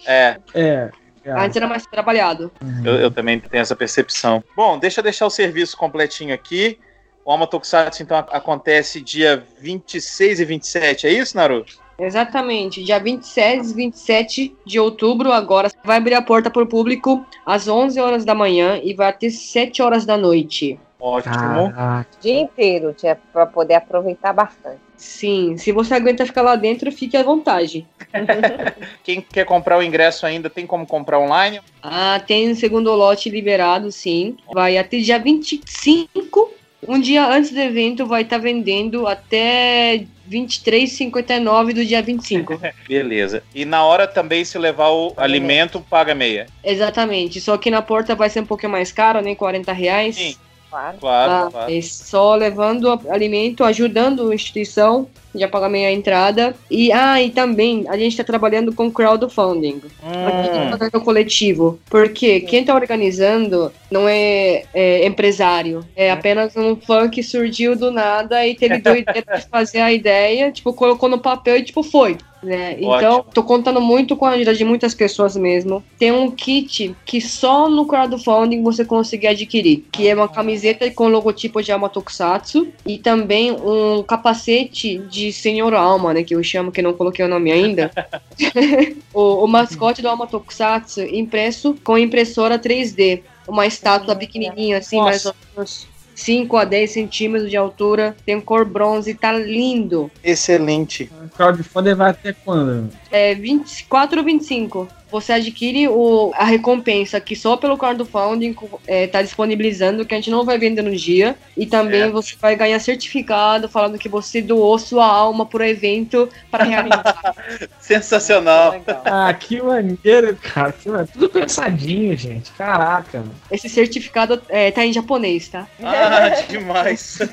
É. 0.06 0.38
É. 0.54 0.90
Antes 1.28 1.58
era 1.58 1.68
mais 1.68 1.86
trabalhado. 1.88 2.52
Eu, 2.84 2.94
eu, 2.96 3.12
também 3.12 3.40
tenho 3.40 3.62
essa 3.62 3.76
percepção. 3.76 4.44
Bom, 4.56 4.78
deixa 4.78 5.00
eu 5.00 5.04
deixar 5.04 5.26
o 5.26 5.30
serviço 5.30 5.76
completinho 5.76 6.34
aqui. 6.34 6.78
O 7.26 7.32
Alma 7.32 7.48
Tokusatsu, 7.48 8.04
então, 8.04 8.16
acontece 8.18 9.02
dia 9.02 9.44
26 9.60 10.40
e 10.40 10.46
27, 10.46 11.08
é 11.08 11.12
isso, 11.12 11.36
Naruto? 11.36 11.74
Exatamente, 11.98 12.84
dia 12.84 13.00
26 13.00 13.72
e 13.72 13.74
27 13.74 14.56
de 14.64 14.80
outubro, 14.80 15.32
agora 15.32 15.72
vai 15.84 15.98
abrir 15.98 16.14
a 16.14 16.22
porta 16.22 16.52
para 16.52 16.62
o 16.62 16.68
público 16.68 17.26
às 17.44 17.68
11 17.68 18.00
horas 18.00 18.26
da 18.26 18.36
manhã 18.36 18.80
e 18.84 18.94
vai 18.94 19.10
até 19.10 19.28
7 19.32 19.82
horas 19.82 20.06
da 20.06 20.16
noite. 20.16 20.80
Ótimo. 21.00 21.70
O 21.70 22.22
dia 22.22 22.42
inteiro, 22.42 22.96
para 23.34 23.48
poder 23.48 23.76
aproveitar 23.76 24.32
bastante. 24.32 24.80
Sim, 24.96 25.58
se 25.58 25.72
você 25.72 25.96
aguenta 25.96 26.28
ficar 26.28 26.44
lá 26.44 26.56
dentro, 26.56 26.92
fique 26.92 27.18
à 27.18 27.24
vontade. 27.24 27.88
Quem 29.04 29.20
quer 29.20 29.46
comprar 29.46 29.80
o 29.80 29.84
ingresso 29.84 30.28
ainda, 30.28 30.48
tem 30.48 30.68
como 30.68 30.86
comprar 30.86 31.20
online? 31.20 31.60
Ah, 31.82 32.22
tem 32.26 32.52
o 32.52 32.56
segundo 32.56 32.94
lote 32.94 33.32
liberado, 33.32 33.92
sim. 33.92 34.38
Vai 34.54 34.78
até 34.78 35.00
dia 35.00 35.18
25 35.18 36.54
um 36.88 37.00
dia 37.00 37.28
antes 37.28 37.52
do 37.52 37.60
evento 37.60 38.06
vai 38.06 38.22
estar 38.22 38.38
tá 38.38 38.42
vendendo 38.42 39.08
até 39.08 40.06
23,59 40.30 41.74
do 41.74 41.86
dia 41.86 42.02
25. 42.02 42.60
Beleza. 42.88 43.44
E 43.54 43.66
na 43.66 43.84
hora 43.84 44.08
também, 44.08 44.44
se 44.44 44.58
levar 44.58 44.90
o 44.90 45.14
alimento, 45.18 45.80
paga 45.80 46.16
meia. 46.16 46.48
Exatamente. 46.64 47.40
Só 47.40 47.58
que 47.58 47.72
na 47.72 47.82
porta 47.82 48.16
vai 48.16 48.30
ser 48.30 48.42
um 48.42 48.46
pouquinho 48.46 48.72
mais 48.72 48.92
caro, 48.92 49.22
nem 49.22 49.34
né? 49.34 49.36
40 49.36 49.72
reais. 49.72 50.16
Sim. 50.16 50.36
Claro, 50.76 50.98
claro, 51.00 51.32
ah, 51.32 51.50
claro. 51.52 51.74
É 51.74 51.82
só 51.82 52.36
levando 52.36 52.90
alimento, 53.10 53.64
ajudando 53.64 54.30
a 54.30 54.36
instituição 54.36 55.08
já 55.34 55.48
paga 55.48 55.70
meia 55.70 55.92
entrada. 55.92 56.56
E, 56.70 56.92
ah, 56.92 57.22
e 57.22 57.30
também 57.30 57.86
a 57.88 57.98
gente 57.98 58.12
está 58.12 58.24
trabalhando 58.24 58.74
com 58.74 58.92
crowdfunding. 58.92 59.82
Hum. 60.04 60.74
Aqui 60.74 60.94
no 60.94 61.02
coletivo. 61.02 61.80
Porque 61.90 62.42
quem 62.42 62.62
está 62.62 62.74
organizando 62.74 63.72
não 63.92 64.08
é, 64.08 64.64
é, 64.74 65.06
empresário. 65.06 65.86
É 65.96 66.12
apenas 66.12 66.56
um 66.56 66.76
fã 66.76 67.10
que 67.10 67.22
surgiu 67.22 67.76
do 67.76 67.92
nada 67.92 68.46
e 68.46 68.56
teve 68.56 68.80
doido 68.80 69.12
de 69.14 69.48
fazer 69.50 69.80
a 69.80 69.92
ideia, 69.92 70.52
tipo, 70.52 70.74
colocou 70.74 71.10
no 71.10 71.20
papel 71.20 71.58
e 71.58 71.64
tipo, 71.64 71.84
foi. 71.84 72.18
Né? 72.46 72.78
Então, 72.80 73.26
tô 73.34 73.44
contando 73.44 73.82
muito 73.82 74.16
com 74.16 74.26
a 74.26 74.32
ajuda 74.32 74.54
de 74.54 74.64
muitas 74.64 74.94
pessoas 74.94 75.36
mesmo. 75.36 75.84
Tem 75.98 76.12
um 76.12 76.30
kit 76.30 76.96
que 77.04 77.20
só 77.20 77.68
no 77.68 77.88
crowdfunding 77.88 78.62
você 78.62 78.86
consegue 78.86 79.26
adquirir, 79.26 79.84
que 79.92 80.08
é 80.08 80.14
uma 80.14 80.28
camiseta 80.28 80.90
com 80.92 81.08
logotipo 81.08 81.62
de 81.64 81.72
Amatokusatsu 81.72 82.68
e 82.86 83.00
também 83.00 83.52
um 83.52 84.04
capacete 84.04 85.00
de 85.00 85.34
Senhor 85.34 85.74
Alma, 85.74 86.14
né, 86.14 86.24
que 86.24 86.36
eu 86.36 86.44
chamo, 86.44 86.72
que 86.72 86.84
não 86.84 86.94
coloquei 86.94 87.26
o 87.26 87.28
nome 87.28 87.52
ainda. 87.52 87.92
o, 89.12 89.44
o, 89.44 89.48
mascote 89.48 90.04
do 90.04 90.08
Alma 90.08 90.28
Tokusatsu 90.28 91.02
impresso 91.02 91.76
com 91.84 91.98
impressora 91.98 92.60
3D. 92.60 93.24
Uma 93.48 93.66
estátua 93.66 94.16
pequenininha, 94.16 94.80
assim, 94.80 94.98
Nossa. 94.98 95.10
mais 95.10 95.26
ou 95.26 95.36
menos 95.56 95.95
5 96.16 96.58
a 96.58 96.66
10 96.66 96.92
centímetros 96.92 97.50
de 97.50 97.58
altura, 97.58 98.16
tem 98.26 98.40
cor 98.40 98.66
bronze, 98.66 99.14
tá 99.14 99.34
lindo. 99.34 100.10
Excelente. 100.24 101.12
O 101.24 101.30
crowdfunding 101.30 101.94
vai 101.94 102.12
até 102.12 102.34
quando? 102.34 102.90
É 103.12 103.36
24 103.36 104.20
ou 104.20 104.26
25 104.26 104.88
você 105.10 105.34
adquire 105.34 105.88
o, 105.88 106.32
a 106.36 106.46
recompensa 106.46 107.20
que 107.20 107.36
só 107.36 107.56
pelo 107.56 107.78
crowdfunding 107.78 108.52
está 108.52 108.78
é, 108.88 109.08
tá 109.08 109.22
disponibilizando, 109.22 110.06
que 110.06 110.14
a 110.14 110.18
gente 110.18 110.32
não 110.32 110.44
vai 110.44 110.58
vender 110.58 110.82
no 110.82 110.96
dia. 110.96 111.36
E 111.56 111.66
também 111.66 112.02
é. 112.02 112.10
você 112.10 112.36
vai 112.40 112.56
ganhar 112.56 112.80
certificado 112.80 113.70
falando 113.70 113.98
que 113.98 114.10
você 114.10 114.42
doou 114.42 114.78
sua 114.78 115.06
alma 115.06 115.46
para 115.46 115.64
o 115.64 115.66
evento 115.66 116.30
para 116.50 116.64
realizar. 116.64 117.36
Sensacional. 117.80 118.76
Ah, 119.06 119.34
que 119.34 119.62
maneiro, 119.62 120.38
cara. 120.42 120.74
Tudo 121.14 121.30
pensadinho, 121.30 122.16
gente. 122.18 122.52
Caraca. 122.54 123.24
Esse 123.52 123.70
certificado 123.70 124.42
é, 124.50 124.72
tá 124.72 124.86
em 124.86 124.94
japonês, 124.94 125.48
tá? 125.48 125.68
Ah, 125.82 126.30
demais. 126.50 127.20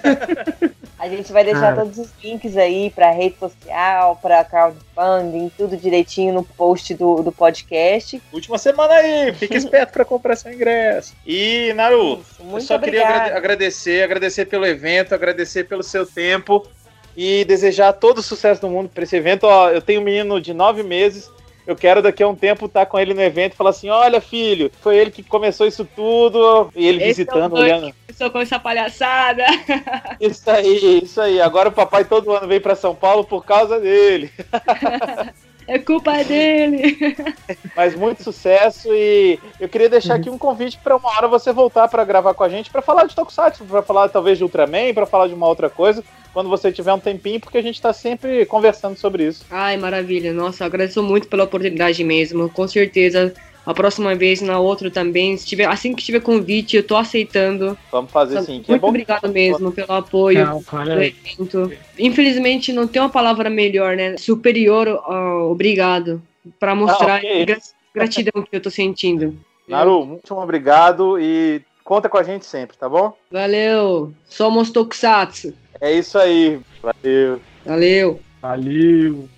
A 1.03 1.09
gente 1.09 1.33
vai 1.33 1.43
deixar 1.43 1.73
ah. 1.73 1.77
todos 1.77 1.99
os 1.99 2.11
links 2.23 2.57
aí 2.57 2.89
para 2.89 3.11
rede 3.11 3.37
social, 3.37 4.17
para 4.23 4.45
crowdfunding, 4.45 5.51
tudo 5.59 5.77
direitinho 5.77 6.33
no 6.33 6.45
post 6.45 6.95
do, 6.95 7.23
do 7.23 7.33
podcast. 7.33 7.62
Última 8.33 8.59
semana 8.59 8.95
aí, 8.95 9.33
fique 9.35 9.57
esperto 9.57 9.93
para 9.93 10.05
comprar 10.05 10.37
seu 10.37 10.53
ingresso. 10.53 11.15
E, 11.27 11.73
Naru, 11.75 12.25
eu 12.53 12.61
só 12.61 12.79
queria 12.79 13.37
agradecer, 13.37 14.03
agradecer 14.03 14.47
pelo 14.47 14.67
evento, 14.67 15.15
agradecer 15.15 15.65
pelo 15.65 15.83
seu 15.83 16.07
tempo 16.07 16.67
e 17.17 17.45
desejar 17.45 17.93
todo 17.93 18.19
o 18.19 18.23
sucesso 18.23 18.61
do 18.61 18.69
mundo 18.69 18.89
para 18.89 19.05
esse 19.05 19.17
evento. 19.17 19.45
Ó, 19.45 19.71
eu 19.71 19.83
tenho 19.83 20.01
um 20.01 20.05
menino 20.05 20.41
de 20.41 20.55
nove 20.55 20.83
meses 20.83 21.31
eu 21.67 21.77
quero 21.77 22.03
daqui 22.03 22.23
a 22.23 22.29
um 22.29 22.35
tempo 22.35 22.67
estar 22.67 22.81
tá 22.81 22.87
com 22.87 22.99
ele 22.99 23.15
no 23.15 23.23
evento 23.23 23.53
e 23.53 23.57
falar 23.57 23.71
assim: 23.71 23.89
olha, 23.89 24.21
filho, 24.21 24.71
foi 24.81 24.97
ele 24.97 25.11
que 25.11 25.23
começou 25.23 25.67
isso 25.67 25.85
tudo. 25.85 26.71
E 26.75 26.87
ele 26.87 26.99
Esse 26.99 27.23
visitando, 27.23 27.57
é 27.57 27.61
olhando. 27.61 27.95
Começou 28.07 28.31
com 28.31 28.41
essa 28.41 28.59
palhaçada. 28.59 29.45
Isso 30.21 30.51
aí, 30.51 31.01
isso 31.03 31.21
aí. 31.21 31.41
Agora 31.41 31.69
o 31.71 31.73
papai 31.73 32.05
todo 32.05 32.33
ano 32.33 32.47
vem 32.47 32.61
para 32.61 32.77
São 32.77 32.95
Paulo 32.95 33.25
por 33.25 33.45
causa 33.45 33.81
dele. 33.81 34.31
É 35.73 35.79
culpa 35.79 36.23
dele. 36.23 36.99
Mas 37.75 37.95
muito 37.95 38.23
sucesso 38.23 38.93
e 38.93 39.39
eu 39.59 39.67
queria 39.71 39.89
deixar 39.89 40.17
aqui 40.17 40.29
um 40.29 40.37
convite 40.37 40.77
para 40.77 40.95
uma 40.95 41.09
hora 41.09 41.27
você 41.27 41.51
voltar 41.51 41.89
para 41.89 42.05
gravar 42.05 42.35
com 42.35 42.45
a 42.45 42.49
gente 42.51 42.71
para 42.71 42.83
falar 42.83 43.07
de 43.07 43.15
Tokusatsu, 43.15 43.65
para 43.65 43.81
falar 43.81 44.11
talvez 44.11 44.37
de 44.37 44.45
Ultraman, 44.45 44.93
para 44.93 45.07
falar 45.07 45.29
de 45.29 45.35
uma 45.35 45.49
outra 45.49 45.71
coisa 45.71 46.05
quando 46.35 46.51
você 46.51 46.71
tiver 46.71 46.93
um 46.93 46.99
tempinho, 46.99 47.41
porque 47.41 47.57
a 47.57 47.63
gente 47.63 47.77
está 47.77 47.91
sempre 47.93 48.45
conversando 48.45 48.99
sobre 48.99 49.27
isso. 49.27 49.47
Ai, 49.51 49.79
maravilha. 49.79 50.33
Nossa, 50.33 50.67
agradeço 50.67 51.03
muito 51.03 51.27
pela 51.27 51.45
oportunidade 51.45 52.05
mesmo. 52.05 52.51
Com 52.51 52.69
certeza, 52.69 53.33
a 53.65 53.73
próxima 53.73 54.15
vez, 54.15 54.41
na 54.41 54.59
outra 54.59 54.91
também, 54.91 55.37
se 55.37 55.47
tiver, 55.47 55.67
assim 55.67 55.95
que 55.95 56.03
tiver 56.03 56.21
convite, 56.21 56.77
eu 56.77 56.83
tô 56.83 56.97
aceitando. 56.97 57.79
Vamos 57.91 58.11
fazer 58.11 58.43
sim. 58.43 58.65
Muito 58.67 58.85
é 58.85 58.89
obrigado 58.89 59.29
mesmo 59.29 59.71
pelo 59.71 59.93
apoio 59.93 60.45
não, 60.45 60.85
do 60.85 61.03
evento. 61.03 61.73
Infelizmente, 61.99 62.73
não 62.73 62.89
tem 62.89 63.01
uma 63.01 63.09
palavra 63.09 63.49
melhor, 63.49 63.97
né? 63.97 64.17
Superior 64.17 64.89
ao 64.89 65.51
obrigado, 65.51 66.21
para 66.59 66.75
mostrar 66.75 67.17
ah, 67.17 67.19
okay. 67.19 67.43
a 67.43 67.59
gratidão 67.95 68.43
que 68.43 68.57
eu 68.57 68.61
tô 68.61 68.71
sentindo. 68.71 69.39
Naru, 69.69 70.05
muito 70.05 70.35
obrigado 70.35 71.19
e 71.21 71.63
conta 71.85 72.09
com 72.09 72.19
a 72.19 72.23
gente 72.23 72.45
sempre, 72.45 72.77
tá 72.77 72.89
bom? 72.89 73.17
Valeu. 73.31 74.13
Somos 74.25 74.71
Tokusatsu. 74.71 75.55
É 75.81 75.93
isso 75.93 76.19
aí. 76.19 76.61
Valeu. 76.83 77.41
Valeu. 77.65 78.21
Valeu. 78.41 79.29